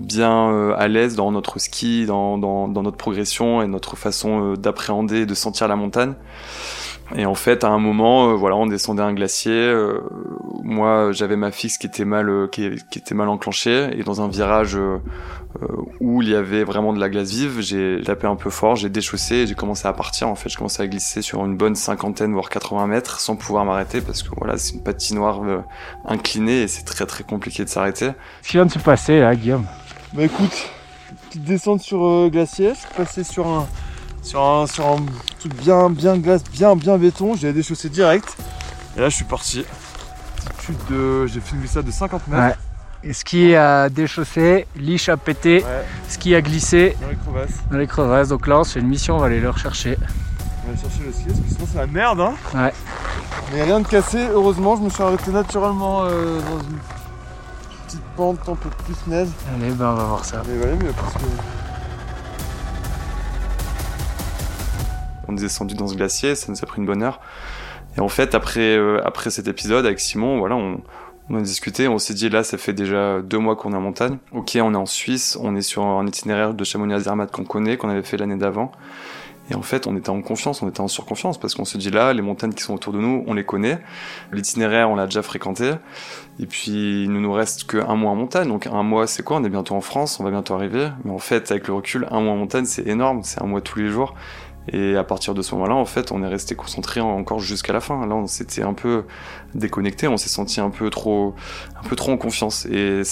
bien 0.00 0.50
euh, 0.50 0.74
à 0.76 0.88
l'aise 0.88 1.14
dans 1.14 1.30
notre 1.30 1.58
ski, 1.58 2.06
dans, 2.06 2.38
dans, 2.38 2.68
dans, 2.68 2.82
notre 2.82 2.96
progression 2.96 3.62
et 3.62 3.66
notre 3.66 3.96
façon 3.96 4.52
euh, 4.52 4.56
d'appréhender, 4.56 5.26
de 5.26 5.34
sentir 5.34 5.68
la 5.68 5.76
montagne. 5.76 6.14
Et 7.16 7.26
en 7.26 7.34
fait, 7.34 7.64
à 7.64 7.68
un 7.68 7.78
moment, 7.78 8.30
euh, 8.30 8.34
voilà, 8.34 8.56
on 8.56 8.66
descendait 8.66 9.02
un 9.02 9.12
glacier. 9.12 9.52
Euh, 9.52 10.00
moi, 10.62 11.10
j'avais 11.12 11.36
ma 11.36 11.50
fixe 11.50 11.76
qui 11.76 11.86
était 11.86 12.04
mal, 12.04 12.28
euh, 12.28 12.46
qui, 12.46 12.70
qui, 12.90 13.00
était 13.00 13.14
mal 13.14 13.28
enclenchée, 13.28 13.90
et 13.98 14.04
dans 14.04 14.20
un 14.20 14.28
virage 14.28 14.78
où 15.98 16.22
il 16.22 16.28
y 16.28 16.34
avait 16.36 16.62
vraiment 16.62 16.92
de 16.92 17.00
la 17.00 17.08
glace 17.08 17.30
vive, 17.30 17.60
j'ai 17.60 18.00
tapé 18.04 18.28
un 18.28 18.36
peu 18.36 18.50
fort, 18.50 18.76
j'ai 18.76 18.88
déchaussé, 18.88 19.34
et 19.34 19.46
j'ai 19.48 19.56
commencé 19.56 19.88
à 19.88 19.92
partir. 19.92 20.28
En 20.28 20.36
fait, 20.36 20.48
je 20.48 20.56
commençais 20.56 20.84
à 20.84 20.86
glisser 20.86 21.22
sur 21.22 21.44
une 21.44 21.56
bonne 21.56 21.74
cinquantaine 21.74 22.32
voire 22.32 22.48
80 22.48 22.86
mètres 22.86 23.18
sans 23.18 23.34
pouvoir 23.34 23.64
m'arrêter 23.64 24.00
parce 24.00 24.22
que 24.22 24.28
voilà, 24.36 24.56
c'est 24.56 24.74
une 24.74 24.82
patinoire 24.82 25.40
inclinée 26.04 26.62
et 26.62 26.68
c'est 26.68 26.84
très 26.84 27.06
très 27.06 27.24
compliqué 27.24 27.64
de 27.64 27.68
s'arrêter. 27.68 28.06
Qu'est-ce 28.06 28.48
qui 28.48 28.56
vient 28.56 28.66
de 28.66 28.70
se 28.70 28.78
passer 28.78 29.18
là, 29.18 29.34
Guillaume? 29.34 29.66
Bah 30.12 30.22
écoute, 30.22 30.70
petite 31.28 31.44
descente 31.44 31.80
sur 31.80 32.30
glacier, 32.30 32.70
je 32.74 32.78
suis 32.78 32.94
passé 32.96 33.24
sur 33.24 33.48
un 33.48 33.66
sur 34.22 34.42
un, 34.42 34.66
sur 34.66 34.86
un 34.86 34.98
truc 35.38 35.54
bien, 35.56 35.90
bien 35.90 36.16
glace, 36.18 36.42
bien, 36.44 36.76
bien 36.76 36.98
béton. 36.98 37.34
J'ai 37.34 37.52
déchaussé 37.52 37.88
direct. 37.88 38.36
Et 38.96 39.00
là, 39.00 39.08
je 39.08 39.16
suis 39.16 39.24
parti. 39.24 39.64
Chute 40.60 40.90
de. 40.90 41.26
J'ai 41.26 41.40
une 41.52 41.60
glissade 41.60 41.84
de 41.84 41.90
50 41.90 42.28
mètres. 42.28 42.42
Ouais. 42.42 42.54
Et 43.02 43.14
ski 43.14 43.54
a 43.54 43.88
déchaussé, 43.88 44.66
liche 44.76 45.08
a 45.08 45.16
pété, 45.16 45.64
ouais. 45.64 45.84
ski 46.08 46.34
a 46.34 46.42
glissé. 46.42 46.96
Dans 47.00 47.08
les 47.08 47.16
crevasses. 47.16 47.50
Dans 47.70 47.78
les 47.78 47.86
crevasses. 47.86 48.28
Donc 48.28 48.46
là, 48.46 48.58
on 48.60 48.64
se 48.64 48.72
fait 48.72 48.80
une 48.80 48.88
mission, 48.88 49.16
on 49.16 49.20
va 49.20 49.26
aller 49.26 49.40
le 49.40 49.48
rechercher. 49.48 49.96
On 49.98 50.66
va 50.66 50.72
aller 50.72 50.80
chercher 50.80 51.04
le 51.06 51.12
ski 51.12 51.24
parce 51.28 51.40
que 51.40 51.48
sinon, 51.48 51.66
c'est 51.72 51.78
la 51.78 51.86
merde. 51.86 52.20
Hein 52.20 52.34
ouais. 52.54 52.72
Mais 53.52 53.62
rien 53.62 53.80
de 53.80 53.86
cassé. 53.86 54.18
Heureusement, 54.30 54.76
je 54.76 54.82
me 54.82 54.90
suis 54.90 55.02
arrêté 55.02 55.30
naturellement 55.30 56.04
euh, 56.04 56.40
dans 56.40 56.60
une 56.60 56.78
petite 57.86 58.02
pente 58.16 58.48
un 58.48 58.54
peu 58.54 58.68
plus 58.84 58.96
neige. 59.06 59.28
Allez, 59.54 59.70
ben, 59.70 59.92
on 59.92 59.94
va 59.94 60.04
voir 60.04 60.24
ça. 60.24 60.42
Mais 60.46 60.54
mieux 60.76 60.92
parce 60.92 61.14
que. 61.14 61.20
On 65.30 65.36
est 65.36 65.40
descendu 65.40 65.74
dans 65.74 65.86
ce 65.86 65.94
glacier, 65.94 66.34
ça 66.34 66.50
nous 66.50 66.58
a 66.62 66.66
pris 66.66 66.80
une 66.80 66.86
bonne 66.86 67.02
heure. 67.02 67.20
Et 67.96 68.00
en 68.00 68.08
fait, 68.08 68.34
après, 68.34 68.76
euh, 68.76 69.00
après 69.04 69.30
cet 69.30 69.48
épisode 69.48 69.86
avec 69.86 70.00
Simon, 70.00 70.38
voilà, 70.38 70.56
on, 70.56 70.80
a 71.34 71.40
discuté, 71.40 71.88
on 71.88 71.98
s'est 71.98 72.14
dit 72.14 72.28
là, 72.28 72.42
ça 72.42 72.58
fait 72.58 72.72
déjà 72.72 73.20
deux 73.22 73.38
mois 73.38 73.56
qu'on 73.56 73.72
est 73.72 73.76
en 73.76 73.80
montagne. 73.80 74.18
Ok, 74.32 74.58
on 74.60 74.74
est 74.74 74.76
en 74.76 74.86
Suisse, 74.86 75.38
on 75.40 75.56
est 75.56 75.62
sur 75.62 75.84
un 75.84 76.06
itinéraire 76.06 76.54
de 76.54 76.64
Chamonix-Zermatt 76.64 77.30
qu'on 77.30 77.44
connaît, 77.44 77.76
qu'on 77.76 77.88
avait 77.88 78.02
fait 78.02 78.16
l'année 78.16 78.36
d'avant. 78.36 78.72
Et 79.50 79.54
en 79.56 79.62
fait, 79.62 79.88
on 79.88 79.96
était 79.96 80.10
en 80.10 80.22
confiance, 80.22 80.62
on 80.62 80.68
était 80.68 80.80
en 80.80 80.88
surconfiance 80.88 81.38
parce 81.38 81.54
qu'on 81.54 81.64
se 81.64 81.76
dit 81.76 81.90
là, 81.90 82.12
les 82.12 82.22
montagnes 82.22 82.52
qui 82.52 82.62
sont 82.62 82.74
autour 82.74 82.92
de 82.92 82.98
nous, 82.98 83.24
on 83.26 83.34
les 83.34 83.44
connaît. 83.44 83.80
L'itinéraire, 84.32 84.90
on 84.90 84.94
l'a 84.94 85.06
déjà 85.06 85.22
fréquenté. 85.22 85.72
Et 86.38 86.46
puis, 86.46 87.02
il 87.04 87.12
ne 87.12 87.18
nous 87.18 87.32
reste 87.32 87.64
qu'un 87.64 87.96
mois 87.96 88.12
en 88.12 88.14
montagne. 88.14 88.46
Donc, 88.46 88.68
un 88.68 88.84
mois, 88.84 89.08
c'est 89.08 89.24
quoi? 89.24 89.38
On 89.38 89.44
est 89.44 89.48
bientôt 89.48 89.74
en 89.74 89.80
France, 89.80 90.20
on 90.20 90.24
va 90.24 90.30
bientôt 90.30 90.54
arriver. 90.54 90.90
Mais 91.04 91.10
en 91.10 91.18
fait, 91.18 91.50
avec 91.50 91.66
le 91.66 91.74
recul, 91.74 92.06
un 92.12 92.20
mois 92.20 92.32
en 92.32 92.36
montagne, 92.36 92.64
c'est 92.64 92.86
énorme. 92.86 93.22
C'est 93.24 93.42
un 93.42 93.46
mois 93.46 93.60
tous 93.60 93.80
les 93.80 93.88
jours. 93.88 94.14
Et 94.68 94.96
à 94.96 95.04
partir 95.04 95.34
de 95.34 95.42
ce 95.42 95.54
moment-là, 95.54 95.74
en 95.74 95.84
fait, 95.84 96.12
on 96.12 96.22
est 96.22 96.28
resté 96.28 96.54
concentré 96.54 97.00
encore 97.00 97.40
jusqu'à 97.40 97.72
la 97.72 97.80
fin. 97.80 98.06
Là, 98.06 98.14
on 98.14 98.26
s'était 98.26 98.62
un 98.62 98.74
peu 98.74 99.04
déconnecté, 99.54 100.06
on 100.06 100.16
s'est 100.16 100.28
senti 100.28 100.60
un 100.60 100.70
peu 100.70 100.90
trop, 100.90 101.34
un 101.82 101.88
peu 101.88 101.96
trop 101.96 102.12
en 102.12 102.16
confiance. 102.16 102.66
Et 102.66 103.02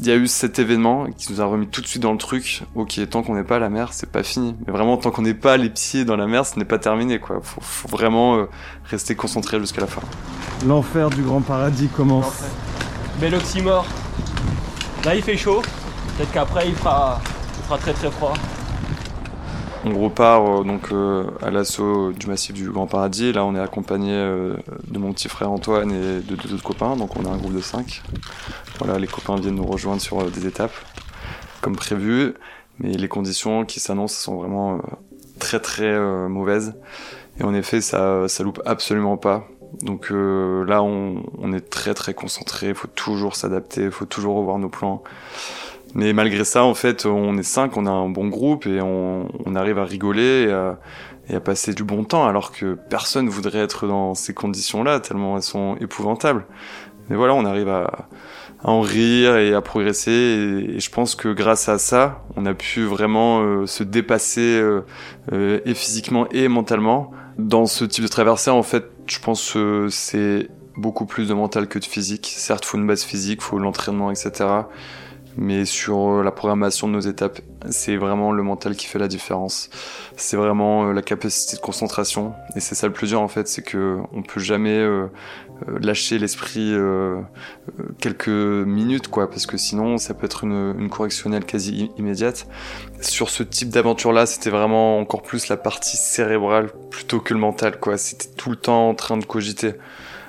il 0.00 0.06
y 0.06 0.10
a 0.10 0.16
eu 0.16 0.26
cet 0.26 0.58
événement 0.58 1.06
qui 1.16 1.32
nous 1.32 1.40
a 1.40 1.44
remis 1.44 1.68
tout 1.68 1.80
de 1.80 1.86
suite 1.86 2.02
dans 2.02 2.12
le 2.12 2.18
truc. 2.18 2.64
Ok, 2.74 3.00
tant 3.08 3.22
qu'on 3.22 3.34
n'est 3.34 3.44
pas 3.44 3.56
à 3.56 3.60
la 3.60 3.70
mer, 3.70 3.92
c'est 3.92 4.10
pas 4.10 4.22
fini. 4.22 4.56
Mais 4.66 4.72
vraiment, 4.72 4.96
tant 4.96 5.10
qu'on 5.10 5.22
n'est 5.22 5.34
pas 5.34 5.56
les 5.56 5.70
pieds 5.70 6.04
dans 6.04 6.16
la 6.16 6.26
mer, 6.26 6.44
ce 6.44 6.58
n'est 6.58 6.64
pas 6.64 6.78
terminé, 6.78 7.18
quoi. 7.18 7.38
Faut, 7.42 7.60
faut 7.60 7.88
vraiment 7.88 8.36
euh, 8.36 8.48
rester 8.84 9.14
concentré 9.14 9.60
jusqu'à 9.60 9.80
la 9.80 9.86
fin. 9.86 10.02
L'enfer 10.66 11.10
du 11.10 11.22
grand 11.22 11.40
paradis 11.40 11.88
commence. 11.88 12.42
Bel 13.20 13.34
oxymore. 13.34 13.86
Là, 15.04 15.14
il 15.14 15.22
fait 15.22 15.36
chaud. 15.36 15.62
Peut-être 16.16 16.32
qu'après, 16.32 16.68
il 16.68 16.74
fera, 16.74 17.20
il 17.56 17.64
fera 17.64 17.78
très 17.78 17.92
très 17.92 18.10
froid. 18.10 18.34
On 19.86 19.98
repart 19.98 20.42
euh, 20.48 20.64
donc 20.64 20.92
euh, 20.92 21.26
à 21.42 21.50
l'assaut 21.50 22.12
du 22.12 22.26
massif 22.26 22.54
du 22.54 22.70
Grand 22.70 22.86
Paradis. 22.86 23.32
Là, 23.32 23.44
on 23.44 23.54
est 23.54 23.60
accompagné 23.60 24.12
euh, 24.12 24.56
de 24.88 24.98
mon 24.98 25.12
petit 25.12 25.28
frère 25.28 25.50
Antoine 25.50 25.90
et 25.90 26.20
de 26.20 26.36
deux 26.36 26.54
autres 26.54 26.62
copains. 26.62 26.96
Donc, 26.96 27.16
on 27.16 27.26
a 27.26 27.28
un 27.28 27.36
groupe 27.36 27.54
de 27.54 27.60
cinq. 27.60 28.02
Voilà, 28.78 28.98
les 28.98 29.06
copains 29.06 29.36
viennent 29.36 29.56
nous 29.56 29.66
rejoindre 29.66 30.00
sur 30.00 30.30
des 30.30 30.46
étapes, 30.46 30.72
comme 31.60 31.76
prévu. 31.76 32.32
Mais 32.78 32.92
les 32.92 33.08
conditions 33.08 33.66
qui 33.66 33.78
s'annoncent 33.78 34.16
sont 34.16 34.36
vraiment 34.36 34.80
très 35.38 35.60
très 35.60 35.96
mauvaises. 36.28 36.74
Et 37.38 37.44
en 37.44 37.54
effet, 37.54 37.80
ça, 37.80 38.26
ça 38.26 38.42
loupe 38.42 38.62
absolument 38.64 39.18
pas. 39.18 39.46
Donc 39.82 40.10
là, 40.10 40.82
on, 40.82 41.22
on, 41.38 41.52
est 41.52 41.68
très 41.70 41.94
très 41.94 42.14
concentré. 42.14 42.68
Il 42.68 42.74
faut 42.74 42.88
toujours 42.88 43.36
s'adapter. 43.36 43.82
Il 43.82 43.90
faut 43.90 44.06
toujours 44.06 44.36
revoir 44.36 44.58
nos 44.58 44.70
plans. 44.70 45.04
Mais 45.94 46.12
malgré 46.12 46.44
ça, 46.44 46.64
en 46.64 46.74
fait, 46.74 47.06
on 47.06 47.38
est 47.38 47.44
cinq, 47.44 47.76
on 47.76 47.86
a 47.86 47.90
un 47.90 48.08
bon 48.08 48.28
groupe 48.28 48.66
et 48.66 48.80
on, 48.80 49.28
on 49.44 49.54
arrive 49.54 49.78
à 49.78 49.84
rigoler 49.84 50.46
et 50.48 50.52
à, 50.52 50.78
et 51.28 51.36
à, 51.36 51.40
passer 51.40 51.72
du 51.72 51.84
bon 51.84 52.04
temps, 52.04 52.26
alors 52.26 52.52
que 52.52 52.74
personne 52.74 53.28
voudrait 53.28 53.60
être 53.60 53.86
dans 53.86 54.14
ces 54.14 54.34
conditions-là, 54.34 55.00
tellement 55.00 55.36
elles 55.36 55.42
sont 55.42 55.76
épouvantables. 55.80 56.46
Mais 57.08 57.16
voilà, 57.16 57.34
on 57.34 57.44
arrive 57.44 57.68
à, 57.68 58.08
à 58.64 58.70
en 58.70 58.80
rire 58.80 59.36
et 59.36 59.54
à 59.54 59.60
progresser. 59.60 60.10
Et, 60.74 60.80
je 60.80 60.90
pense 60.90 61.14
que 61.14 61.32
grâce 61.32 61.68
à 61.68 61.78
ça, 61.78 62.24
on 62.36 62.46
a 62.46 62.54
pu 62.54 62.82
vraiment 62.84 63.42
euh, 63.42 63.66
se 63.66 63.84
dépasser 63.84 64.40
euh, 64.40 64.80
euh, 65.32 65.60
et 65.64 65.74
physiquement 65.74 66.26
et 66.30 66.48
mentalement. 66.48 67.12
Dans 67.38 67.66
ce 67.66 67.84
type 67.84 68.04
de 68.04 68.08
traversée, 68.08 68.50
en 68.50 68.62
fait, 68.62 68.86
je 69.06 69.18
pense 69.18 69.52
que 69.52 69.88
c'est 69.90 70.48
beaucoup 70.76 71.04
plus 71.04 71.28
de 71.28 71.34
mental 71.34 71.68
que 71.68 71.78
de 71.78 71.84
physique. 71.84 72.32
Certes, 72.36 72.64
faut 72.64 72.78
une 72.78 72.86
base 72.86 73.04
physique, 73.04 73.42
faut 73.42 73.58
l'entraînement, 73.58 74.10
etc. 74.10 74.44
Mais 75.36 75.64
sur 75.64 76.22
la 76.22 76.30
programmation 76.30 76.86
de 76.86 76.92
nos 76.92 77.00
étapes, 77.00 77.40
c'est 77.68 77.96
vraiment 77.96 78.30
le 78.30 78.42
mental 78.42 78.76
qui 78.76 78.86
fait 78.86 78.98
la 78.98 79.08
différence. 79.08 79.68
C'est 80.16 80.36
vraiment 80.36 80.92
la 80.92 81.02
capacité 81.02 81.56
de 81.56 81.60
concentration. 81.60 82.34
Et 82.54 82.60
c'est 82.60 82.74
ça 82.74 82.86
le 82.86 82.92
plus 82.92 83.08
dur 83.08 83.20
en 83.20 83.28
fait, 83.28 83.48
c'est 83.48 83.62
que 83.62 83.98
on 84.12 84.22
peut 84.22 84.40
jamais 84.40 84.78
euh, 84.78 85.06
lâcher 85.80 86.18
l'esprit 86.18 86.72
euh, 86.72 87.20
quelques 87.98 88.28
minutes, 88.28 89.08
quoi, 89.08 89.28
parce 89.28 89.46
que 89.46 89.56
sinon 89.56 89.98
ça 89.98 90.14
peut 90.14 90.26
être 90.26 90.44
une, 90.44 90.74
une 90.78 90.88
correctionnelle 90.88 91.44
quasi 91.44 91.90
immédiate. 91.98 92.46
Sur 93.00 93.28
ce 93.28 93.42
type 93.42 93.70
d'aventure-là, 93.70 94.26
c'était 94.26 94.50
vraiment 94.50 94.98
encore 94.98 95.22
plus 95.22 95.48
la 95.48 95.56
partie 95.56 95.96
cérébrale 95.96 96.70
plutôt 96.90 97.20
que 97.20 97.34
le 97.34 97.40
mental, 97.40 97.80
quoi. 97.80 97.98
C'était 97.98 98.28
tout 98.36 98.50
le 98.50 98.56
temps 98.56 98.88
en 98.88 98.94
train 98.94 99.16
de 99.16 99.24
cogiter 99.24 99.74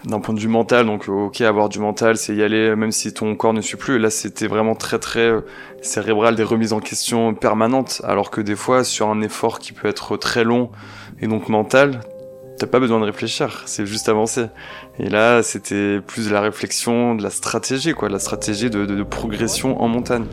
d'un 0.06 0.20
point 0.20 0.34
de 0.34 0.40
vue 0.40 0.48
mental. 0.48 0.86
Donc, 0.86 1.08
ok, 1.08 1.42
avoir 1.42 1.70
du 1.70 1.80
mental, 1.80 2.18
c'est 2.18 2.36
y 2.36 2.44
aller, 2.44 2.76
même 2.76 2.92
si 2.92 3.14
ton 3.14 3.36
corps 3.36 3.54
ne 3.54 3.62
suit 3.62 3.78
plus. 3.78 4.00
Là, 4.00 4.10
c'était 4.10 4.48
vraiment 4.48 4.76
très, 4.76 5.00
très 5.00 5.28
euh, 5.28 5.42
cérébral, 5.82 6.36
des 6.36 6.44
remises 6.44 6.74
en 6.74 6.80
question 6.80 7.34
permanentes. 7.34 8.02
Alors 8.04 8.32
que 8.32 8.42
des 8.42 8.56
fois, 8.56 8.84
sur 8.84 9.10
un 9.10 9.22
effort 9.22 9.60
qui 9.60 9.74
peut 9.74 9.88
être 9.88 10.18
très 10.18 10.44
long 10.44 10.70
et 11.20 11.28
donc 11.28 11.50
mental, 11.50 12.02
t'as 12.58 12.68
pas 12.68 12.80
besoin 12.80 13.00
de 13.00 13.06
réfléchir, 13.06 13.64
c'est 13.66 13.86
juste 13.86 14.10
avancer. 14.10 14.46
Et 15.00 15.10
là, 15.10 15.44
c'était 15.44 16.00
plus 16.00 16.28
de 16.28 16.34
la 16.34 16.42
réflexion, 16.42 17.16
de 17.16 17.24
la 17.24 17.30
stratégie, 17.30 17.94
quoi, 17.94 18.10
la 18.10 18.20
stratégie 18.20 18.70
de, 18.70 19.04
progression 19.04 19.82
en 19.82 19.88
montagne. 19.88 20.26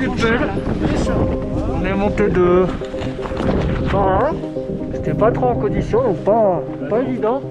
Super. 0.00 0.48
On 1.72 1.84
est 1.84 1.94
monté 1.94 2.28
de 2.28 2.66
pas 5.12 5.30
trop 5.30 5.46
en 5.46 5.54
condition, 5.54 6.02
donc 6.02 6.24
pas, 6.24 7.00
évident. 7.02 7.42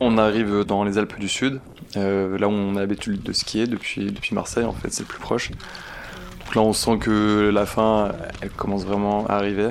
On 0.00 0.18
arrive 0.18 0.64
dans 0.64 0.84
les 0.84 0.98
Alpes 0.98 1.18
du 1.18 1.28
Sud, 1.28 1.60
euh, 1.96 2.38
là 2.38 2.46
où 2.46 2.52
on 2.52 2.76
a 2.76 2.80
l'habitude 2.80 3.22
de 3.22 3.32
skier 3.32 3.66
depuis, 3.66 4.12
Marseille, 4.32 4.64
en 4.64 4.72
fait, 4.72 4.92
c'est 4.92 5.02
le 5.02 5.08
plus 5.08 5.18
proche. 5.18 5.50
Donc 5.50 6.54
là, 6.54 6.62
on 6.62 6.72
sent 6.72 6.98
que 6.98 7.50
la 7.52 7.66
fin, 7.66 8.12
commence 8.56 8.84
vraiment 8.84 9.26
à 9.26 9.34
arriver. 9.34 9.70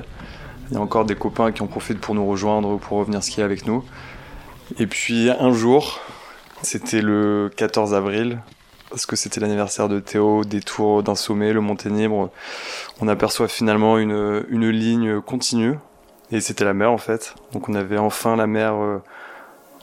Il 0.70 0.74
y 0.74 0.78
a 0.78 0.82
encore 0.82 1.06
des 1.06 1.16
copains 1.16 1.52
qui 1.52 1.62
en 1.62 1.68
profitent 1.68 2.02
pour 2.02 2.16
nous 2.16 2.28
rejoindre, 2.28 2.70
ou 2.70 2.78
pour 2.78 2.98
revenir 2.98 3.24
skier 3.24 3.44
avec 3.44 3.66
nous. 3.66 3.84
Et 4.80 4.88
puis 4.88 5.30
un 5.30 5.54
jour, 5.54 6.00
c'était 6.62 7.02
le 7.02 7.50
14 7.56 7.94
avril, 7.94 8.40
parce 8.90 9.06
que 9.06 9.16
c'était 9.16 9.40
l'anniversaire 9.40 9.90
de 9.90 10.00
Théo, 10.00 10.44
des 10.44 10.62
tours 10.62 11.04
d'un 11.04 11.16
sommet, 11.16 11.54
le 11.54 11.62
Monténibre. 11.62 12.30
On 13.02 13.08
aperçoit 13.08 13.48
finalement 13.48 13.98
une, 13.98 14.46
une 14.50 14.70
ligne 14.70 15.22
continue, 15.22 15.76
et 16.32 16.42
c'était 16.42 16.66
la 16.66 16.74
mer 16.74 16.92
en 16.92 16.98
fait. 16.98 17.36
Donc 17.54 17.70
on 17.70 17.74
avait 17.74 17.98
enfin 17.98 18.36
la 18.36 18.48
mer 18.48 18.74
euh, 18.76 19.02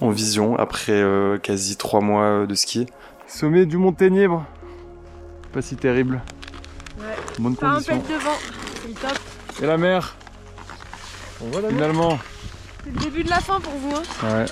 en 0.00 0.10
vision 0.10 0.56
après 0.58 0.92
euh, 0.92 1.38
quasi 1.38 1.76
trois 1.76 2.00
mois 2.00 2.24
euh, 2.24 2.46
de 2.46 2.54
ski. 2.54 2.86
Sommet 3.26 3.66
du 3.66 3.78
Monténibre. 3.78 4.44
Pas 5.52 5.62
si 5.62 5.76
terrible. 5.76 6.22
Ouais. 6.98 7.04
Bonne 7.38 7.56
Pas 7.56 7.68
un 7.68 7.80
pet 7.80 7.94
devant, 8.08 8.36
c'est 8.82 9.00
top. 9.00 9.18
Et 9.62 9.66
la 9.66 9.78
mer. 9.78 10.16
On 11.40 11.46
voit 11.46 11.60
la 11.60 11.68
mer 11.68 11.76
Finalement. 11.76 12.18
C'est 12.84 12.90
le 12.92 12.98
début 12.98 13.24
de 13.24 13.30
la 13.30 13.40
fin 13.40 13.60
pour 13.60 13.72
vous. 13.72 13.94
Hein. 13.96 14.02
Ouais. 14.24 14.44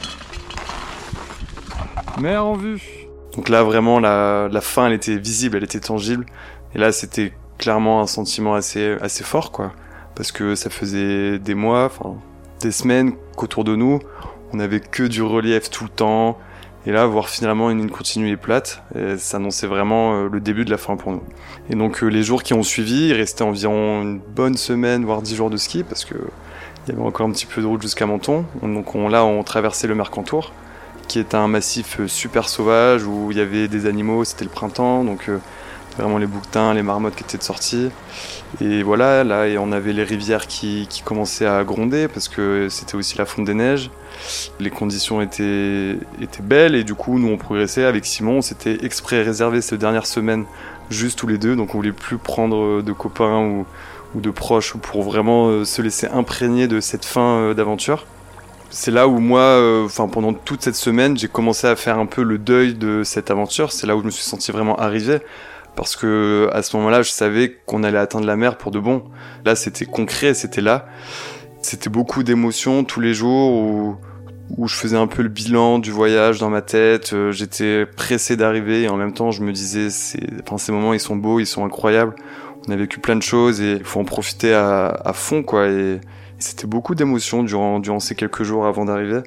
Mer 2.20 2.44
en 2.44 2.54
vue. 2.54 3.01
Donc 3.37 3.49
là 3.49 3.62
vraiment 3.62 3.99
la, 4.01 4.49
fin 4.61 4.87
elle 4.87 4.92
était 4.92 5.16
visible, 5.16 5.57
elle 5.57 5.64
était 5.64 5.81
tangible. 5.81 6.27
Et 6.75 6.79
là 6.79 6.92
c'était 6.92 7.33
clairement 7.59 8.01
un 8.01 8.07
sentiment 8.07 8.55
assez, 8.55 8.97
assez 9.01 9.25
fort 9.25 9.53
quoi. 9.53 9.73
Parce 10.14 10.33
que 10.33 10.55
ça 10.55 10.71
faisait 10.71 11.38
des 11.38 11.55
mois, 11.55 11.87
enfin 11.87 12.16
des 12.61 12.73
semaines 12.73 13.14
qu'autour 13.37 13.64
de 13.64 13.75
nous, 13.75 14.01
on 14.53 14.61
avait 14.61 14.81
que 14.81 15.03
du 15.03 15.23
relief 15.23 15.71
tout 15.71 15.85
le 15.85 15.90
temps. 15.90 16.38
Et 16.85 16.90
là, 16.90 17.07
voir 17.07 17.29
finalement 17.29 17.71
une 17.71 17.88
et 18.27 18.37
plate, 18.37 18.83
ça 19.16 19.37
annonçait 19.37 19.68
vraiment 19.68 20.14
euh, 20.14 20.29
le 20.29 20.40
début 20.40 20.64
de 20.64 20.71
la 20.71 20.79
fin 20.79 20.97
pour 20.97 21.12
nous. 21.12 21.23
Et 21.71 21.77
donc 21.77 22.03
euh, 22.03 22.09
les 22.09 22.25
jours 22.25 22.42
qui 22.42 22.55
ont 22.55 22.64
suivi, 22.64 23.09
il 23.09 23.12
restait 23.12 23.45
environ 23.45 24.03
une 24.03 24.18
bonne 24.18 24.57
semaine, 24.57 25.05
voire 25.05 25.23
dix 25.23 25.37
jours 25.37 25.49
de 25.49 25.57
ski, 25.57 25.85
parce 25.85 26.05
que 26.05 26.16
il 26.87 26.92
y 26.92 26.97
avait 26.97 27.07
encore 27.07 27.27
un 27.27 27.31
petit 27.31 27.47
peu 27.47 27.62
de 27.62 27.66
route 27.66 27.81
jusqu'à 27.81 28.07
Menton. 28.07 28.45
Donc 28.62 28.97
on, 28.97 29.09
là, 29.09 29.25
on 29.25 29.45
traversait 29.45 29.87
le 29.87 29.95
Mercantour, 29.95 30.53
qui 31.12 31.18
est 31.18 31.35
un 31.35 31.46
massif 31.46 32.01
euh, 32.01 32.09
super 32.09 32.48
sauvage 32.48 33.05
où 33.05 33.31
il 33.31 33.37
y 33.37 33.40
avait 33.42 33.68
des 33.68 33.85
animaux, 33.85 34.25
c'était 34.25 34.44
le 34.44 34.51
printemps, 34.51 35.05
donc 35.05 35.29
euh, 35.29 35.37
vraiment 35.98 36.16
les 36.16 36.27
bouquetins, 36.27 36.72
les 36.72 36.83
marmottes 36.83 37.14
qui 37.14 37.22
étaient 37.22 37.37
de 37.37 37.42
sortie. 37.42 37.90
Et 38.62 38.83
voilà, 38.83 39.22
là, 39.22 39.46
et 39.46 39.59
on 39.59 39.72
avait 39.72 39.92
les 39.92 40.05
rivières 40.05 40.46
qui, 40.46 40.88
commençaient 41.05 41.44
à 41.44 41.64
gronder 41.64 42.09
parce 42.09 42.29
que 42.29 42.68
c'était 42.70 42.94
aussi 42.94 43.18
la 43.18 43.27
fonte 43.27 43.44
des 43.44 43.53
neiges. 43.53 43.90
Les 44.59 44.70
conditions 44.70 45.20
étaient, 45.20 45.98
belles 46.40 46.75
et 46.75 46.83
du 46.83 46.94
coup, 46.94 47.18
nous, 47.18 47.29
on 47.29 47.37
progressait 47.37 47.85
avec 47.85 48.07
Simon. 48.07 48.38
On 48.38 48.42
s'était 48.42 48.83
exprès 48.83 49.22
réservé 49.22 49.61
cette 49.61 49.81
dernière 49.81 50.07
semaine 50.07 50.46
juste 50.88 51.18
tous 51.18 51.27
les 51.27 51.37
deux, 51.37 51.57
donc 51.57 51.75
on 51.75 51.79
voulait 51.79 51.92
plus 51.92 52.16
prendre 52.16 52.81
de 52.81 52.92
copains 52.92 53.38
ou, 53.38 53.66
de 54.14 54.31
proches 54.31 54.75
pour 54.79 55.03
vraiment 55.03 55.48
euh, 55.48 55.66
se 55.66 55.83
laisser 55.83 56.07
imprégner 56.07 56.68
de 56.68 56.81
cette 56.81 57.05
fin 57.05 57.37
euh, 57.37 57.55
d'aventure 57.55 58.07
c'est 58.72 58.90
là 58.90 59.06
où 59.06 59.18
moi, 59.18 59.40
euh, 59.40 59.85
enfin 59.85 60.08
pendant 60.08 60.32
toute 60.32 60.62
cette 60.62 60.74
semaine, 60.74 61.16
j'ai 61.16 61.28
commencé 61.28 61.66
à 61.66 61.76
faire 61.76 61.98
un 61.98 62.06
peu 62.06 62.22
le 62.22 62.38
deuil 62.38 62.74
de 62.74 63.02
cette 63.04 63.30
aventure. 63.30 63.70
C'est 63.70 63.87
là 63.87 63.94
où 63.94 64.00
je 64.00 64.06
me 64.06 64.11
suis 64.11 64.24
senti 64.24 64.50
vraiment 64.50 64.76
arrivé, 64.76 65.18
parce 65.76 65.94
que 65.94 66.48
à 66.52 66.62
ce 66.62 66.76
moment-là, 66.78 67.02
je 67.02 67.11
savais 67.11 67.58
qu'on 67.66 67.85
allait 67.85 67.98
atteindre 67.98 68.26
la 68.26 68.37
mer 68.37 68.56
pour 68.56 68.70
de 68.70 68.80
bon. 68.80 69.04
Là, 69.44 69.54
c'était 69.56 69.85
concret, 69.85 70.32
c'était 70.32 70.62
là. 70.62 70.87
C'était 71.61 71.90
beaucoup 71.90 72.22
d'émotions 72.22 72.82
tous 72.82 73.00
les 73.00 73.12
jours 73.12 73.52
où, 73.52 73.96
où 74.56 74.66
je 74.66 74.74
faisais 74.74 74.96
un 74.96 75.06
peu 75.06 75.22
le 75.22 75.28
bilan 75.28 75.78
du 75.78 75.90
voyage 75.90 76.38
dans 76.38 76.50
ma 76.50 76.62
tête. 76.62 77.12
Euh, 77.12 77.30
J'étais 77.30 77.85
pressé 77.85 78.37
d'arriver 78.37 78.82
et 78.82 78.88
en 78.88 78.96
même 78.96 79.12
temps, 79.12 79.30
je 79.30 79.42
me 79.42 79.52
disais, 79.52 79.88
enfin 80.42 80.56
ces 80.56 80.72
moments, 80.72 80.94
ils 80.94 81.00
sont 81.00 81.16
beaux, 81.16 81.40
ils 81.40 81.46
sont 81.46 81.64
incroyables. 81.64 82.14
On 82.66 82.72
a 82.72 82.76
vécu 82.76 83.00
plein 83.00 83.16
de 83.16 83.22
choses 83.22 83.61
et 83.61 83.72
il 83.72 83.85
faut 83.85 84.00
en 84.00 84.04
profiter 84.04 84.54
à, 84.54 84.87
à 84.87 85.12
fond, 85.12 85.42
quoi. 85.42 85.68
Et, 85.68 86.00
c'était 86.42 86.66
beaucoup 86.66 86.94
d'émotions 86.94 87.42
durant, 87.42 88.00
ces 88.00 88.14
quelques 88.14 88.42
jours 88.42 88.66
avant 88.66 88.85
d'arriver. 88.85 89.22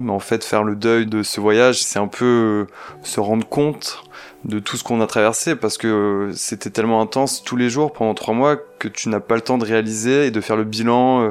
Mais 0.00 0.12
en 0.12 0.18
fait, 0.18 0.44
faire 0.44 0.62
le 0.62 0.76
deuil 0.76 1.06
de 1.06 1.22
ce 1.22 1.40
voyage, 1.40 1.82
c'est 1.82 1.98
un 1.98 2.08
peu 2.08 2.66
euh, 2.68 2.72
se 3.02 3.18
rendre 3.20 3.46
compte 3.48 4.02
de 4.44 4.58
tout 4.58 4.76
ce 4.76 4.84
qu'on 4.84 5.00
a 5.00 5.06
traversé 5.06 5.56
parce 5.56 5.78
que 5.78 5.86
euh, 5.88 6.32
c'était 6.34 6.70
tellement 6.70 7.00
intense 7.00 7.42
tous 7.42 7.56
les 7.56 7.70
jours 7.70 7.92
pendant 7.92 8.12
trois 8.12 8.34
mois 8.34 8.56
que 8.78 8.88
tu 8.88 9.08
n'as 9.08 9.20
pas 9.20 9.34
le 9.34 9.40
temps 9.40 9.56
de 9.58 9.64
réaliser 9.64 10.26
et 10.26 10.30
de 10.30 10.40
faire 10.40 10.56
le 10.56 10.64
bilan 10.64 11.22
euh, 11.22 11.30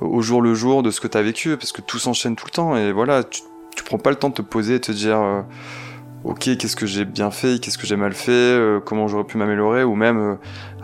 au 0.00 0.20
jour 0.20 0.42
le 0.42 0.54
jour 0.54 0.82
de 0.82 0.90
ce 0.90 1.00
que 1.00 1.08
tu 1.08 1.16
as 1.16 1.22
vécu 1.22 1.56
parce 1.56 1.72
que 1.72 1.80
tout 1.80 1.98
s'enchaîne 1.98 2.36
tout 2.36 2.44
le 2.46 2.52
temps 2.52 2.76
et 2.76 2.92
voilà, 2.92 3.24
tu, 3.24 3.40
tu 3.74 3.82
prends 3.82 3.98
pas 3.98 4.10
le 4.10 4.16
temps 4.16 4.28
de 4.28 4.34
te 4.34 4.42
poser 4.42 4.74
et 4.76 4.80
te 4.80 4.92
dire 4.92 5.44
ok 6.24 6.56
qu'est-ce 6.56 6.76
que 6.76 6.86
j'ai 6.86 7.04
bien 7.04 7.30
fait, 7.30 7.60
qu'est-ce 7.60 7.78
que 7.78 7.86
j'ai 7.86 7.96
mal 7.96 8.12
fait, 8.12 8.30
euh, 8.30 8.80
comment 8.80 9.08
j'aurais 9.08 9.24
pu 9.24 9.38
m'améliorer 9.38 9.82
ou 9.82 9.94
même 9.94 10.18
euh, 10.18 10.34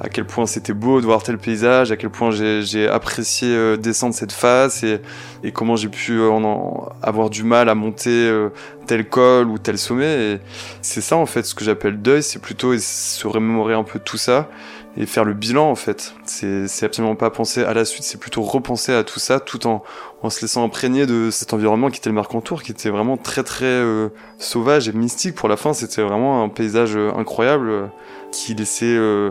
à 0.01 0.09
quel 0.09 0.24
point 0.24 0.46
c'était 0.46 0.72
beau 0.72 1.01
de 1.01 1.07
voir 1.07 1.22
tel 1.22 1.38
paysage, 1.38 1.92
à 1.92 1.96
quel 1.96 2.11
point 2.11 2.31
j'ai 2.31 2.88
apprécié 2.88 3.48
euh, 3.48 3.77
descendre 3.77 4.14
cette 4.14 4.33
face 4.33 4.83
et, 4.83 5.01
et 5.42 5.53
comment 5.53 5.77
j'ai 5.77 5.88
pu 5.88 6.18
euh, 6.18 6.31
en, 6.31 6.44
en 6.44 6.88
avoir 7.03 7.31
du 7.31 7.44
mal 7.44 7.68
à 7.68 7.74
monter 7.74 8.11
euh, 8.11 8.51
tel 8.87 9.09
col 9.09 9.48
ou 9.48 9.59
tel 9.59 9.79
sommet. 9.79 10.33
Et 10.35 10.38
c'est 10.83 11.01
ça 11.01 11.16
en 11.16 11.27
fait 11.27 11.44
ce 11.44 11.55
que 11.55 11.64
j'appelle 11.64 12.01
deuil, 12.01 12.22
c'est 12.22 12.40
plutôt 12.40 12.77
se 12.77 13.27
remémorer 13.27 13.74
un 13.74 13.85
peu 13.85 13.98
tout 13.98 14.18
ça 14.18 14.48
et 14.96 15.07
faire 15.07 15.24
le 15.24 15.35
bilan 15.35 15.70
en 15.70 15.74
fait. 15.74 16.14
C'est 16.24 16.85
absolument 16.85 17.14
pas 17.14 17.31
penser 17.31 17.62
à 17.62 17.74
la 17.74 17.85
suite, 17.85 18.05
c'est 18.05 18.18
plutôt 18.18 18.42
repenser 18.42 18.92
à 18.92 19.05
tout 19.05 19.20
ça 19.20 19.38
tout 19.40 19.66
en, 19.66 19.83
en 20.22 20.31
se 20.31 20.40
laissant 20.40 20.64
imprégner 20.64 21.07
de 21.07 21.31
cet 21.31 21.53
environnement 21.53 21.90
qui 21.90 21.98
était 21.98 22.11
le 22.11 22.14
Mercantour, 22.14 22.62
qui 22.62 22.72
était 22.72 22.90
vraiment 22.90 23.16
très 23.16 23.44
très 23.44 23.66
euh, 23.66 24.09
sauvage 24.38 24.88
et 24.88 24.92
mystique. 24.92 25.35
Pour 25.35 25.48
la 25.48 25.57
fin, 25.57 25.72
c'était 25.72 26.03
vraiment 26.03 26.42
un 26.42 26.48
paysage 26.48 26.96
euh, 26.96 27.12
incroyable 27.16 27.68
euh, 27.68 27.87
qui 28.33 28.55
laissait 28.55 28.87
euh, 28.87 29.31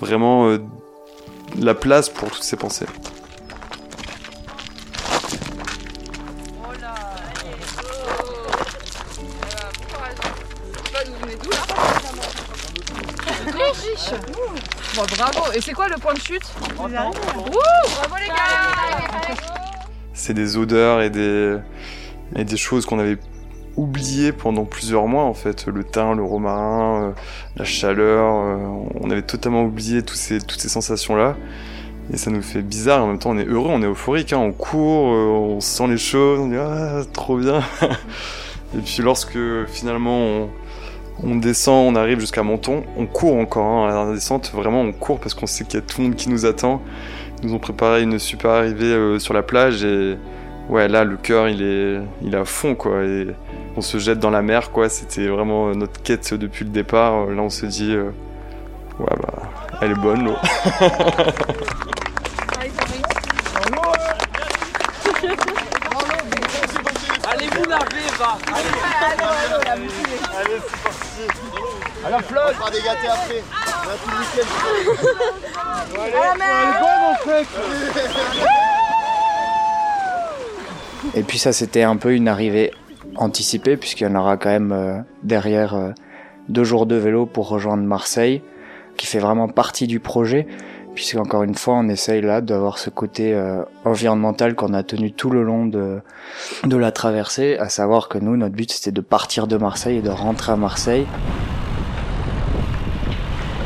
vraiment 0.00 0.48
euh, 0.48 0.58
la 1.58 1.74
place 1.74 2.08
pour 2.08 2.30
toutes 2.30 2.42
ces 2.42 2.56
pensées. 2.56 2.86
riche 13.58 14.77
Bon, 14.94 15.02
bravo. 15.16 15.52
Et 15.54 15.60
c'est 15.60 15.72
quoi 15.72 15.88
le 15.88 15.96
point 15.96 16.14
de 16.14 16.20
chute 16.20 16.42
Ouh, 16.78 16.88
bravo 16.88 18.16
les 18.20 18.28
gars 18.28 18.78
c'est 20.18 20.34
des 20.34 20.56
odeurs 20.56 21.00
et 21.00 21.10
des, 21.10 21.56
et 22.36 22.44
des 22.44 22.56
choses 22.56 22.84
qu'on 22.84 22.98
avait 22.98 23.18
oubliées 23.76 24.32
pendant 24.32 24.64
plusieurs 24.64 25.06
mois 25.06 25.22
en 25.22 25.34
fait. 25.34 25.66
Le 25.66 25.84
thym, 25.84 26.16
le 26.16 26.24
romarin, 26.24 27.02
euh, 27.02 27.12
la 27.56 27.64
chaleur, 27.64 28.34
euh, 28.34 28.56
on 29.00 29.10
avait 29.10 29.22
totalement 29.22 29.62
oublié 29.62 30.02
tous 30.02 30.16
ces, 30.16 30.40
toutes 30.40 30.60
ces 30.60 30.68
sensations-là. 30.68 31.36
Et 32.12 32.16
ça 32.16 32.30
nous 32.30 32.42
fait 32.42 32.62
bizarre, 32.62 33.04
en 33.04 33.06
même 33.06 33.18
temps 33.18 33.30
on 33.30 33.38
est 33.38 33.46
heureux, 33.46 33.70
on 33.70 33.82
est 33.82 33.86
euphorique, 33.86 34.32
hein, 34.32 34.38
on 34.38 34.52
court, 34.52 35.12
euh, 35.12 35.56
on 35.56 35.60
sent 35.60 35.86
les 35.86 35.98
choses, 35.98 36.40
on 36.40 36.48
dit 36.48 36.56
ah 36.56 37.02
trop 37.12 37.36
bien. 37.36 37.62
et 38.76 38.80
puis 38.84 39.02
lorsque 39.02 39.38
finalement 39.68 40.18
on, 40.18 40.50
on 41.22 41.36
descend, 41.36 41.92
on 41.92 41.96
arrive 41.96 42.20
jusqu'à 42.20 42.42
Menton, 42.42 42.84
on 42.96 43.06
court 43.06 43.36
encore 43.36 43.66
hein, 43.66 43.88
à 43.88 44.04
la 44.06 44.12
descente, 44.12 44.52
vraiment 44.52 44.82
on 44.82 44.92
court 44.92 45.18
parce 45.18 45.34
qu'on 45.34 45.46
sait 45.46 45.64
qu'il 45.64 45.80
y 45.80 45.82
a 45.82 45.86
tout 45.86 46.00
le 46.00 46.08
monde 46.08 46.16
qui 46.16 46.28
nous 46.28 46.46
attend. 46.46 46.80
Ils 47.42 47.48
nous 47.48 47.54
ont 47.54 47.58
préparé 47.58 48.02
une 48.02 48.18
super 48.18 48.50
arrivée 48.50 48.86
euh, 48.86 49.18
sur 49.18 49.34
la 49.34 49.42
plage 49.42 49.84
et 49.84 50.16
ouais 50.68 50.86
là 50.88 51.04
le 51.04 51.16
cœur 51.16 51.48
il 51.48 51.62
est 51.62 51.98
il 52.22 52.36
à 52.36 52.44
fond 52.44 52.74
quoi 52.74 53.04
et 53.04 53.28
on 53.76 53.80
se 53.80 53.98
jette 53.98 54.18
dans 54.18 54.30
la 54.30 54.42
mer 54.42 54.70
quoi. 54.70 54.88
C'était 54.88 55.28
vraiment 55.28 55.68
euh, 55.68 55.74
notre 55.74 56.00
quête 56.02 56.34
depuis 56.34 56.64
le 56.64 56.70
départ. 56.70 57.26
Là 57.26 57.42
on 57.42 57.50
se 57.50 57.66
dit 57.66 57.92
euh, 57.92 58.10
ouais 59.00 59.16
bah 59.20 59.42
elle 59.80 59.92
est 59.92 60.00
bonne 60.00 60.24
l'eau 60.24 60.36
Allez 67.38 67.48
vous 67.50 67.64
laver, 67.70 68.08
va 68.18 68.36
Allez, 68.52 68.68
c'est 70.66 70.82
parti. 70.82 71.22
À 72.04 72.10
la 72.10 72.18
flotte 72.18 72.56
On 72.60 72.68
des 72.70 72.78
gâtés 72.78 73.06
après. 73.08 73.44
On 73.84 73.88
a 73.88 73.96
tout 73.96 74.10
le 74.10 74.16
week-end. 74.18 74.48
En 77.00 77.14
fait. 77.24 77.46
Et 81.14 81.22
puis 81.22 81.38
ça, 81.38 81.52
c'était 81.52 81.84
un 81.84 81.96
peu 81.96 82.12
une 82.12 82.26
arrivée 82.26 82.72
anticipée, 83.14 83.76
puisqu'il 83.76 84.02
y 84.04 84.08
en 84.10 84.16
aura 84.16 84.36
quand 84.36 84.50
même 84.50 84.72
euh, 84.72 84.98
derrière 85.22 85.74
euh, 85.74 85.92
deux 86.48 86.64
jours 86.64 86.86
de 86.86 86.96
vélo 86.96 87.24
pour 87.24 87.48
rejoindre 87.48 87.84
Marseille, 87.84 88.42
qui 88.96 89.06
fait 89.06 89.20
vraiment 89.20 89.46
partie 89.48 89.86
du 89.86 90.00
projet, 90.00 90.48
puisqu'encore 90.98 91.44
une 91.44 91.54
fois, 91.54 91.74
on 91.74 91.88
essaye 91.88 92.20
là 92.20 92.40
d'avoir 92.40 92.76
ce 92.76 92.90
côté 92.90 93.32
euh, 93.32 93.62
environnemental 93.84 94.56
qu'on 94.56 94.74
a 94.74 94.82
tenu 94.82 95.12
tout 95.12 95.30
le 95.30 95.44
long 95.44 95.64
de, 95.64 96.00
de 96.64 96.76
la 96.76 96.90
traversée, 96.90 97.56
à 97.56 97.68
savoir 97.68 98.08
que 98.08 98.18
nous, 98.18 98.36
notre 98.36 98.56
but, 98.56 98.72
c'était 98.72 98.90
de 98.90 99.00
partir 99.00 99.46
de 99.46 99.56
Marseille 99.56 99.98
et 99.98 100.02
de 100.02 100.10
rentrer 100.10 100.50
à 100.50 100.56
Marseille. 100.56 101.06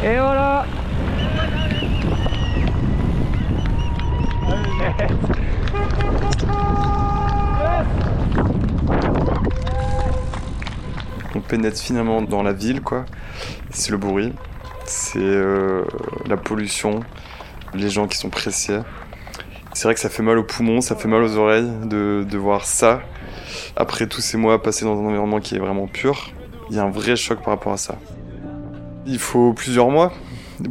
Et 0.05 0.12
voilà 0.12 0.66
pénètre 11.49 11.81
finalement 11.81 12.21
dans 12.21 12.42
la 12.42 12.53
ville, 12.53 12.83
quoi. 12.83 13.07
C'est 13.71 13.90
le 13.90 13.97
bruit, 13.97 14.33
c'est 14.87 15.18
euh, 15.18 15.85
la 16.27 16.37
pollution, 16.37 17.01
les 17.75 17.88
gens 17.88 18.07
qui 18.07 18.16
sont 18.16 18.31
pressés. 18.31 18.81
C'est 19.73 19.85
vrai 19.85 19.95
que 19.95 20.01
ça 20.01 20.11
fait 20.11 20.23
mal 20.23 20.38
aux 20.38 20.45
poumons, 20.45 20.81
ça 20.81 20.97
fait 20.97 21.09
mal 21.09 21.23
aux 21.23 21.37
oreilles 21.37 21.71
de, 21.85 22.37
voir 22.37 22.64
ça. 22.64 23.01
Après 23.77 24.07
tous 24.07 24.21
ces 24.21 24.37
mois 24.37 24.62
passés 24.62 24.85
dans 24.85 24.99
un 25.01 25.07
environnement 25.07 25.40
qui 25.40 25.55
est 25.55 25.59
vraiment 25.59 25.87
pur, 25.87 26.31
il 26.71 26.77
y 26.77 26.79
a 26.79 26.85
un 26.85 26.90
vrai 26.90 27.16
choc 27.16 27.38
par 27.38 27.55
rapport 27.55 27.73
à 27.73 27.79
ça. 27.79 27.97
Il 29.07 29.18
faut 29.18 29.53
plusieurs 29.53 29.88
mois 29.88 30.12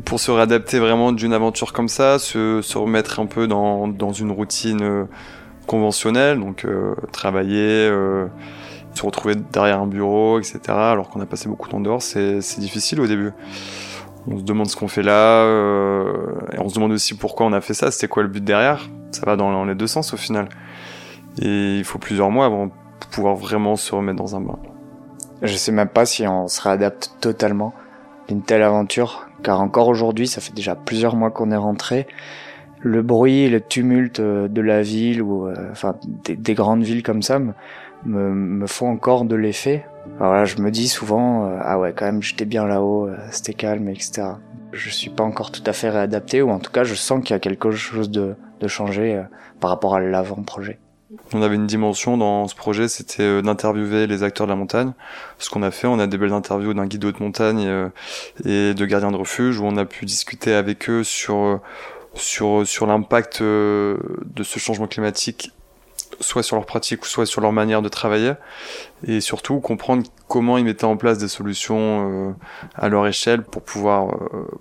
pour 0.05 0.19
se 0.19 0.29
réadapter 0.31 0.79
vraiment 0.79 1.11
d'une 1.11 1.33
aventure 1.33 1.73
comme 1.73 1.89
ça, 1.89 2.19
se, 2.19 2.77
remettre 2.77 3.19
un 3.19 3.25
peu 3.25 3.47
dans, 3.47 4.11
une 4.13 4.31
routine 4.31 4.83
euh, 4.83 5.05
conventionnelle, 5.65 6.39
donc 6.39 6.63
euh, 6.63 6.95
travailler, 7.11 7.89
se 8.93 9.05
retrouver 9.05 9.35
derrière 9.35 9.79
un 9.79 9.87
bureau, 9.87 10.39
etc. 10.39 10.59
Alors 10.67 11.09
qu'on 11.09 11.21
a 11.21 11.25
passé 11.25 11.49
beaucoup 11.49 11.67
de 11.67 11.71
temps 11.71 11.81
dehors, 11.81 12.01
c'est 12.01 12.59
difficile 12.59 13.01
au 13.01 13.07
début. 13.07 13.31
On 14.27 14.37
se 14.37 14.43
demande 14.43 14.67
ce 14.67 14.75
qu'on 14.75 14.87
fait 14.87 15.01
là, 15.01 15.43
euh, 15.43 16.33
et 16.53 16.59
on 16.59 16.69
se 16.69 16.75
demande 16.75 16.91
aussi 16.91 17.15
pourquoi 17.15 17.45
on 17.45 17.53
a 17.53 17.61
fait 17.61 17.73
ça, 17.73 17.89
c'était 17.91 18.07
quoi 18.07 18.23
le 18.23 18.29
but 18.29 18.43
derrière. 18.43 18.87
Ça 19.11 19.25
va 19.25 19.35
dans 19.35 19.65
les 19.65 19.75
deux 19.75 19.87
sens 19.87 20.13
au 20.13 20.17
final. 20.17 20.47
Et 21.41 21.77
il 21.77 21.83
faut 21.83 21.99
plusieurs 21.99 22.29
mois 22.29 22.45
avant 22.45 22.67
de 22.67 22.71
pouvoir 23.11 23.35
vraiment 23.35 23.75
se 23.75 23.93
remettre 23.95 24.17
dans 24.17 24.35
un 24.35 24.41
bain. 24.41 24.59
Je 25.41 25.55
sais 25.55 25.71
même 25.71 25.87
pas 25.87 26.05
si 26.05 26.27
on 26.27 26.47
se 26.47 26.61
réadapte 26.61 27.15
totalement 27.19 27.73
d'une 28.27 28.43
telle 28.43 28.61
aventure, 28.61 29.27
car 29.43 29.59
encore 29.59 29.87
aujourd'hui, 29.87 30.27
ça 30.27 30.39
fait 30.39 30.53
déjà 30.53 30.75
plusieurs 30.75 31.15
mois 31.15 31.31
qu'on 31.31 31.51
est 31.51 31.57
rentré. 31.57 32.07
Le 32.79 33.01
bruit, 33.01 33.49
le 33.49 33.59
tumulte 33.59 34.21
de 34.21 34.61
la 34.61 34.81
ville 34.81 35.21
ou 35.21 35.47
euh, 35.47 35.55
enfin 35.71 35.95
des, 36.23 36.53
grandes 36.53 36.83
villes 36.83 37.03
comme 37.03 37.21
ça 37.21 37.39
me, 38.05 38.33
me, 38.33 38.67
font 38.67 38.89
encore 38.89 39.25
de 39.25 39.35
l'effet. 39.35 39.85
Voilà, 40.17 40.45
je 40.45 40.57
me 40.57 40.71
dis 40.71 40.87
souvent 40.87 41.45
euh, 41.45 41.57
ah 41.61 41.79
ouais 41.79 41.93
quand 41.95 42.05
même 42.05 42.21
j'étais 42.21 42.45
bien 42.45 42.65
là-haut, 42.65 43.07
euh, 43.07 43.15
c'était 43.31 43.53
calme, 43.53 43.87
etc. 43.89 44.23
Je 44.71 44.89
suis 44.89 45.09
pas 45.09 45.23
encore 45.23 45.51
tout 45.51 45.63
à 45.65 45.73
fait 45.73 45.89
réadapté 45.89 46.41
ou 46.41 46.49
en 46.49 46.59
tout 46.59 46.71
cas 46.71 46.83
je 46.83 46.95
sens 46.95 47.23
qu'il 47.23 47.33
y 47.33 47.37
a 47.37 47.39
quelque 47.39 47.71
chose 47.71 48.09
de, 48.09 48.35
de 48.59 48.67
changé 48.67 49.15
euh, 49.15 49.23
par 49.59 49.69
rapport 49.69 49.95
à 49.95 49.99
l'avant-projet. 49.99 50.79
On 51.33 51.41
avait 51.41 51.55
une 51.55 51.67
dimension 51.67 52.17
dans 52.17 52.47
ce 52.47 52.55
projet, 52.55 52.87
c'était 52.87 53.41
d'interviewer 53.41 54.07
les 54.07 54.23
acteurs 54.23 54.47
de 54.47 54.51
la 54.51 54.55
montagne. 54.55 54.93
Ce 55.39 55.49
qu'on 55.49 55.61
a 55.61 55.69
fait, 55.69 55.87
on 55.87 55.99
a 55.99 56.07
des 56.07 56.17
belles 56.17 56.31
interviews 56.31 56.73
d'un 56.73 56.85
guide 56.85 57.01
de 57.01 57.07
haute 57.07 57.19
montagne 57.19 57.89
et 58.45 58.73
de 58.73 58.85
gardiens 58.85 59.11
de 59.11 59.17
refuge 59.17 59.59
où 59.59 59.65
on 59.65 59.75
a 59.75 59.83
pu 59.83 60.05
discuter 60.05 60.53
avec 60.53 60.89
eux 60.89 61.03
sur 61.03 61.59
sur 62.13 62.65
sur 62.65 62.87
l'impact 62.87 63.43
de 63.43 63.97
ce 64.41 64.57
changement 64.57 64.87
climatique 64.87 65.51
soit 66.21 66.43
sur 66.43 66.55
leur 66.55 66.65
pratique, 66.65 67.05
soit 67.05 67.25
sur 67.25 67.41
leur 67.41 67.51
manière 67.51 67.81
de 67.81 67.89
travailler, 67.89 68.33
et 69.05 69.19
surtout 69.21 69.59
comprendre 69.59 70.03
comment 70.27 70.57
ils 70.57 70.63
mettaient 70.63 70.85
en 70.85 70.97
place 70.97 71.17
des 71.17 71.27
solutions 71.27 72.35
à 72.75 72.87
leur 72.87 73.05
échelle 73.07 73.43
pour 73.43 73.63
pouvoir 73.63 74.15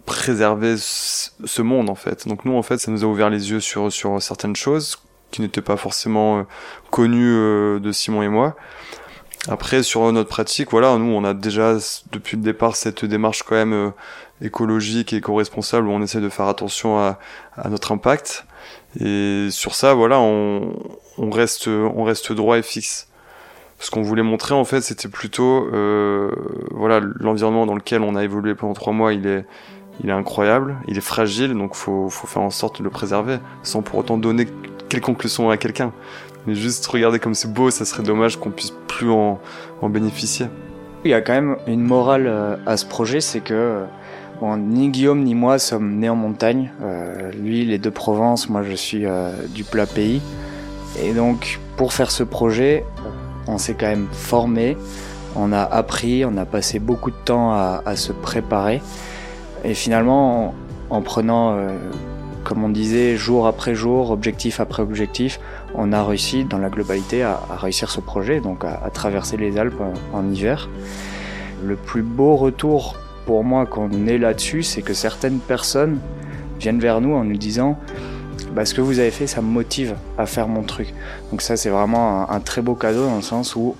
préserver 0.06 0.74
ce 0.78 1.62
monde 1.62 1.88
en 1.88 1.94
fait. 1.94 2.26
Donc 2.26 2.44
nous 2.44 2.56
en 2.56 2.62
fait, 2.62 2.78
ça 2.78 2.90
nous 2.90 3.04
a 3.04 3.06
ouvert 3.06 3.30
les 3.30 3.50
yeux 3.50 3.60
sur 3.60 3.92
sur 3.92 4.20
certaines 4.20 4.56
choses 4.56 4.98
qui 5.30 5.40
n'était 5.40 5.62
pas 5.62 5.76
forcément 5.76 6.38
euh, 6.38 6.42
connu 6.90 7.24
euh, 7.24 7.80
de 7.80 7.92
Simon 7.92 8.22
et 8.22 8.28
moi. 8.28 8.56
Après, 9.48 9.82
sur 9.82 10.12
notre 10.12 10.28
pratique, 10.28 10.70
voilà, 10.70 10.96
nous, 10.98 11.12
on 11.12 11.24
a 11.24 11.32
déjà 11.32 11.76
depuis 12.12 12.36
le 12.36 12.42
départ 12.42 12.76
cette 12.76 13.04
démarche 13.06 13.42
quand 13.42 13.54
même 13.54 13.72
euh, 13.72 13.90
écologique 14.42 15.12
et 15.12 15.16
éco-responsable 15.16 15.88
où 15.88 15.92
on 15.92 16.02
essaie 16.02 16.20
de 16.20 16.28
faire 16.28 16.46
attention 16.46 16.98
à, 16.98 17.18
à, 17.56 17.68
notre 17.70 17.92
impact. 17.92 18.44
Et 18.98 19.48
sur 19.50 19.74
ça, 19.74 19.94
voilà, 19.94 20.18
on, 20.18 20.72
reste, 21.30 21.68
on 21.68 22.02
reste 22.02 22.32
droit 22.32 22.58
et 22.58 22.62
fixe. 22.62 23.08
Ce 23.78 23.90
qu'on 23.90 24.02
voulait 24.02 24.22
montrer, 24.22 24.54
en 24.54 24.64
fait, 24.64 24.80
c'était 24.80 25.08
plutôt, 25.08 25.68
euh, 25.72 26.30
voilà, 26.72 27.00
l'environnement 27.00 27.66
dans 27.66 27.76
lequel 27.76 28.02
on 28.02 28.14
a 28.14 28.24
évolué 28.24 28.54
pendant 28.54 28.74
trois 28.74 28.92
mois, 28.92 29.14
il 29.14 29.26
est, 29.26 29.46
il 30.02 30.10
est 30.10 30.12
incroyable, 30.12 30.76
il 30.86 30.98
est 30.98 31.02
fragile, 31.02 31.54
donc 31.54 31.74
faut, 31.74 32.08
faut 32.08 32.26
faire 32.26 32.42
en 32.42 32.50
sorte 32.50 32.78
de 32.78 32.84
le 32.84 32.90
préserver, 32.90 33.38
sans 33.62 33.80
pour 33.82 33.98
autant 33.98 34.18
donner 34.18 34.46
quelconque 34.88 35.22
leçon 35.22 35.48
à 35.48 35.56
quelqu'un. 35.56 35.92
Mais 36.46 36.54
juste 36.54 36.86
regarder 36.86 37.18
comme 37.18 37.34
c'est 37.34 37.52
beau, 37.52 37.70
ça 37.70 37.84
serait 37.84 38.02
dommage 38.02 38.38
qu'on 38.38 38.50
puisse 38.50 38.72
plus 38.86 39.10
en, 39.10 39.40
en, 39.80 39.88
bénéficier. 39.88 40.46
Il 41.04 41.10
y 41.10 41.14
a 41.14 41.20
quand 41.20 41.32
même 41.32 41.56
une 41.66 41.82
morale 41.82 42.26
euh, 42.26 42.56
à 42.66 42.76
ce 42.76 42.84
projet, 42.84 43.20
c'est 43.20 43.40
que 43.40 43.84
bon, 44.40 44.56
ni 44.56 44.88
Guillaume 44.88 45.22
ni 45.22 45.34
moi 45.34 45.58
sommes 45.58 45.98
nés 45.98 46.08
en 46.08 46.16
montagne. 46.16 46.70
Euh, 46.82 47.30
lui, 47.32 47.62
il 47.62 47.72
est 47.72 47.78
de 47.78 47.90
Provence, 47.90 48.48
moi 48.48 48.62
je 48.62 48.74
suis 48.74 49.06
euh, 49.06 49.32
du 49.48 49.64
plat 49.64 49.86
pays. 49.86 50.20
Et 51.02 51.12
donc, 51.12 51.60
pour 51.76 51.92
faire 51.92 52.10
ce 52.10 52.22
projet, 52.22 52.84
on 53.46 53.58
s'est 53.58 53.74
quand 53.74 53.86
même 53.86 54.08
formé, 54.12 54.76
on 55.36 55.52
a 55.52 55.62
appris, 55.62 56.24
on 56.24 56.36
a 56.36 56.44
passé 56.44 56.78
beaucoup 56.78 57.10
de 57.10 57.16
temps 57.24 57.52
à, 57.52 57.82
à 57.86 57.96
se 57.96 58.12
préparer. 58.12 58.82
Et 59.64 59.74
finalement, 59.74 60.54
en, 60.90 60.96
en 60.96 61.02
prenant 61.02 61.54
euh, 61.54 61.68
comme 62.44 62.64
on 62.64 62.68
disait, 62.68 63.16
jour 63.16 63.46
après 63.46 63.74
jour, 63.74 64.10
objectif 64.10 64.60
après 64.60 64.82
objectif, 64.82 65.38
on 65.74 65.92
a 65.92 66.02
réussi 66.02 66.44
dans 66.44 66.58
la 66.58 66.68
globalité 66.68 67.22
à, 67.22 67.38
à 67.50 67.56
réussir 67.56 67.90
ce 67.90 68.00
projet, 68.00 68.40
donc 68.40 68.64
à, 68.64 68.80
à, 68.84 68.90
traverser 68.90 69.36
les 69.36 69.58
Alpes 69.58 69.82
en 70.12 70.28
hiver. 70.30 70.68
Le 71.62 71.76
plus 71.76 72.02
beau 72.02 72.36
retour 72.36 72.96
pour 73.30 73.44
moi 73.44 73.64
qu'on 73.64 74.08
est 74.08 74.18
là-dessus, 74.18 74.64
c'est 74.64 74.82
que 74.82 74.92
certaines 74.92 75.38
personnes 75.38 76.00
viennent 76.58 76.80
vers 76.80 77.00
nous 77.00 77.14
en 77.14 77.22
nous 77.22 77.36
disant 77.36 77.78
bah, 78.56 78.64
ce 78.64 78.74
que 78.74 78.80
vous 78.80 78.98
avez 78.98 79.12
fait, 79.12 79.28
ça 79.28 79.40
me 79.40 79.46
motive 79.46 79.94
à 80.18 80.26
faire 80.26 80.48
mon 80.48 80.64
truc. 80.64 80.92
Donc 81.30 81.40
ça, 81.40 81.56
c'est 81.56 81.70
vraiment 81.70 82.28
un, 82.28 82.40
très 82.40 82.60
beau 82.60 82.74
cadeau 82.74 83.04
dans 83.04 83.14
le 83.14 83.22
sens 83.22 83.54
où 83.54 83.76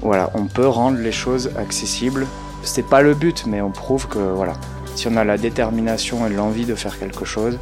voilà, 0.00 0.30
on 0.32 0.46
peut 0.46 0.66
rendre 0.66 0.96
les 0.96 1.12
choses 1.12 1.50
accessibles. 1.58 2.26
C'est 2.62 2.86
pas 2.86 3.02
le 3.02 3.12
but, 3.12 3.44
mais 3.46 3.60
on 3.60 3.70
prouve 3.70 4.08
que 4.08 4.18
voilà, 4.18 4.54
si 4.94 5.08
on 5.08 5.16
a 5.16 5.24
la 5.24 5.36
détermination 5.36 6.26
et 6.26 6.30
l'envie 6.30 6.64
de 6.64 6.74
faire 6.74 6.98
quelque 6.98 7.26
chose, 7.26 7.58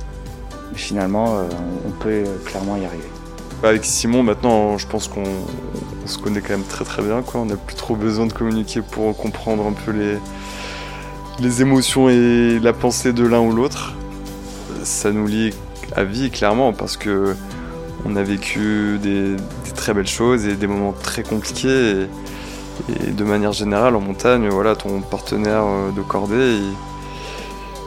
finalement, 0.75 1.35
euh, 1.35 1.49
on 1.85 1.91
peut 1.91 2.23
clairement 2.45 2.77
y 2.77 2.85
arriver. 2.85 3.11
Avec 3.65 3.85
Simon, 3.85 4.23
maintenant, 4.23 4.79
je 4.79 4.87
pense 4.87 5.09
qu'on 5.09 5.25
se 6.07 6.17
connaît 6.17 6.43
quand 6.43 6.51
même 6.51 6.63
très 6.63 6.85
très 6.85 7.03
bien. 7.03 7.23
Quoi. 7.23 7.41
On 7.41 7.47
n'a 7.47 7.57
plus 7.57 7.75
trop 7.75 7.97
besoin 7.97 8.27
de 8.27 8.33
communiquer 8.33 8.83
pour 8.83 9.17
comprendre 9.17 9.67
un 9.67 9.73
peu 9.73 9.91
les, 9.91 10.19
les 11.41 11.63
émotions 11.63 12.09
et 12.09 12.59
la 12.61 12.73
pensée 12.73 13.13
de 13.13 13.27
l'un 13.27 13.41
ou 13.41 13.53
l'autre. 13.53 13.95
Ça 14.83 15.11
nous 15.11 15.27
lie 15.27 15.53
à 15.95 16.05
vie, 16.05 16.31
clairement, 16.31 16.73
parce 16.73 16.97
que 16.97 17.35
on 18.05 18.17
a 18.17 18.23
vécu 18.23 18.99
des, 19.03 19.37
très 19.75 19.93
belles 19.95 20.07
choses 20.07 20.47
et 20.47 20.55
des 20.55 20.67
moments 20.67 20.93
très 20.93 21.23
compliqués. 21.23 22.07
Et, 22.89 23.11
de 23.11 23.25
manière 23.25 23.53
générale, 23.53 23.97
en 23.97 24.01
montagne, 24.01 24.49
voilà, 24.49 24.77
ton 24.77 25.01
partenaire 25.01 25.65
de 25.95 26.03
cordée, 26.03 26.59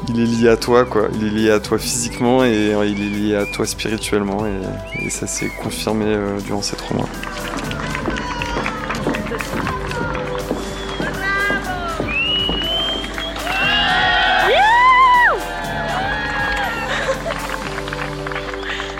il, 0.09 0.19
est 0.19 0.25
lié 0.25 0.49
à 0.49 0.57
toi, 0.57 0.85
quoi. 0.85 1.03
Il 1.13 1.27
est 1.27 1.29
lié 1.29 1.51
à 1.51 1.59
toi 1.59 1.77
physiquement 1.77 2.43
et 2.43 2.73
il 2.85 3.01
est 3.01 3.19
lié 3.19 3.35
à 3.35 3.45
toi 3.45 3.65
spirituellement. 3.65 4.45
Et, 4.45 5.05
et 5.05 5.09
ça 5.09 5.27
s'est 5.27 5.51
confirmé 5.61 6.05
euh, 6.07 6.39
durant 6.41 6.61
ces 6.61 6.75
trois 6.75 6.97
mois. 6.97 7.09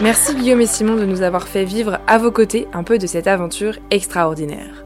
Merci 0.01 0.33
Guillaume 0.33 0.61
et 0.61 0.65
Simon 0.65 0.95
de 0.95 1.03
nous 1.03 1.23
avoir 1.23 1.45
fait 1.49 1.65
vivre 1.65 1.99
à 2.07 2.17
vos 2.17 2.31
côtés 2.31 2.69
un 2.71 2.83
peu 2.83 2.97
de 2.97 3.05
cette 3.05 3.27
aventure 3.27 3.77
extraordinaire. 3.91 4.85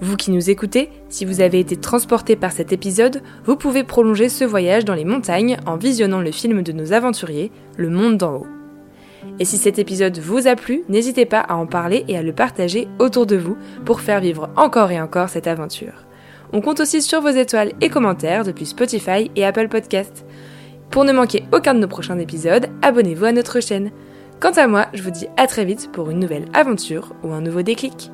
Vous 0.00 0.16
qui 0.16 0.30
nous 0.30 0.48
écoutez, 0.48 0.88
si 1.10 1.26
vous 1.26 1.42
avez 1.42 1.60
été 1.60 1.76
transporté 1.76 2.34
par 2.34 2.50
cet 2.50 2.72
épisode, 2.72 3.20
vous 3.44 3.56
pouvez 3.56 3.84
prolonger 3.84 4.30
ce 4.30 4.42
voyage 4.42 4.86
dans 4.86 4.94
les 4.94 5.04
montagnes 5.04 5.58
en 5.66 5.76
visionnant 5.76 6.22
le 6.22 6.32
film 6.32 6.62
de 6.62 6.72
nos 6.72 6.94
aventuriers, 6.94 7.52
Le 7.76 7.90
Monde 7.90 8.16
d'en 8.16 8.36
haut. 8.36 8.46
Et 9.38 9.44
si 9.44 9.58
cet 9.58 9.78
épisode 9.78 10.18
vous 10.18 10.46
a 10.46 10.56
plu, 10.56 10.82
n'hésitez 10.88 11.26
pas 11.26 11.40
à 11.40 11.56
en 11.56 11.66
parler 11.66 12.06
et 12.08 12.16
à 12.16 12.22
le 12.22 12.32
partager 12.32 12.88
autour 12.98 13.26
de 13.26 13.36
vous 13.36 13.58
pour 13.84 14.00
faire 14.00 14.20
vivre 14.20 14.48
encore 14.56 14.90
et 14.90 15.00
encore 15.00 15.28
cette 15.28 15.46
aventure. 15.46 16.06
On 16.54 16.62
compte 16.62 16.80
aussi 16.80 17.02
sur 17.02 17.20
vos 17.20 17.28
étoiles 17.28 17.72
et 17.82 17.90
commentaires 17.90 18.44
depuis 18.44 18.64
Spotify 18.64 19.30
et 19.36 19.44
Apple 19.44 19.68
Podcast. 19.68 20.24
Pour 20.90 21.04
ne 21.04 21.12
manquer 21.12 21.44
aucun 21.52 21.74
de 21.74 21.80
nos 21.80 21.88
prochains 21.88 22.18
épisodes, 22.18 22.68
abonnez-vous 22.80 23.26
à 23.26 23.32
notre 23.32 23.60
chaîne. 23.60 23.90
Quant 24.40 24.52
à 24.52 24.66
moi, 24.66 24.86
je 24.92 25.02
vous 25.02 25.10
dis 25.10 25.26
à 25.36 25.46
très 25.46 25.64
vite 25.64 25.90
pour 25.92 26.10
une 26.10 26.18
nouvelle 26.18 26.46
aventure 26.52 27.14
ou 27.22 27.32
un 27.32 27.40
nouveau 27.40 27.62
déclic. 27.62 28.10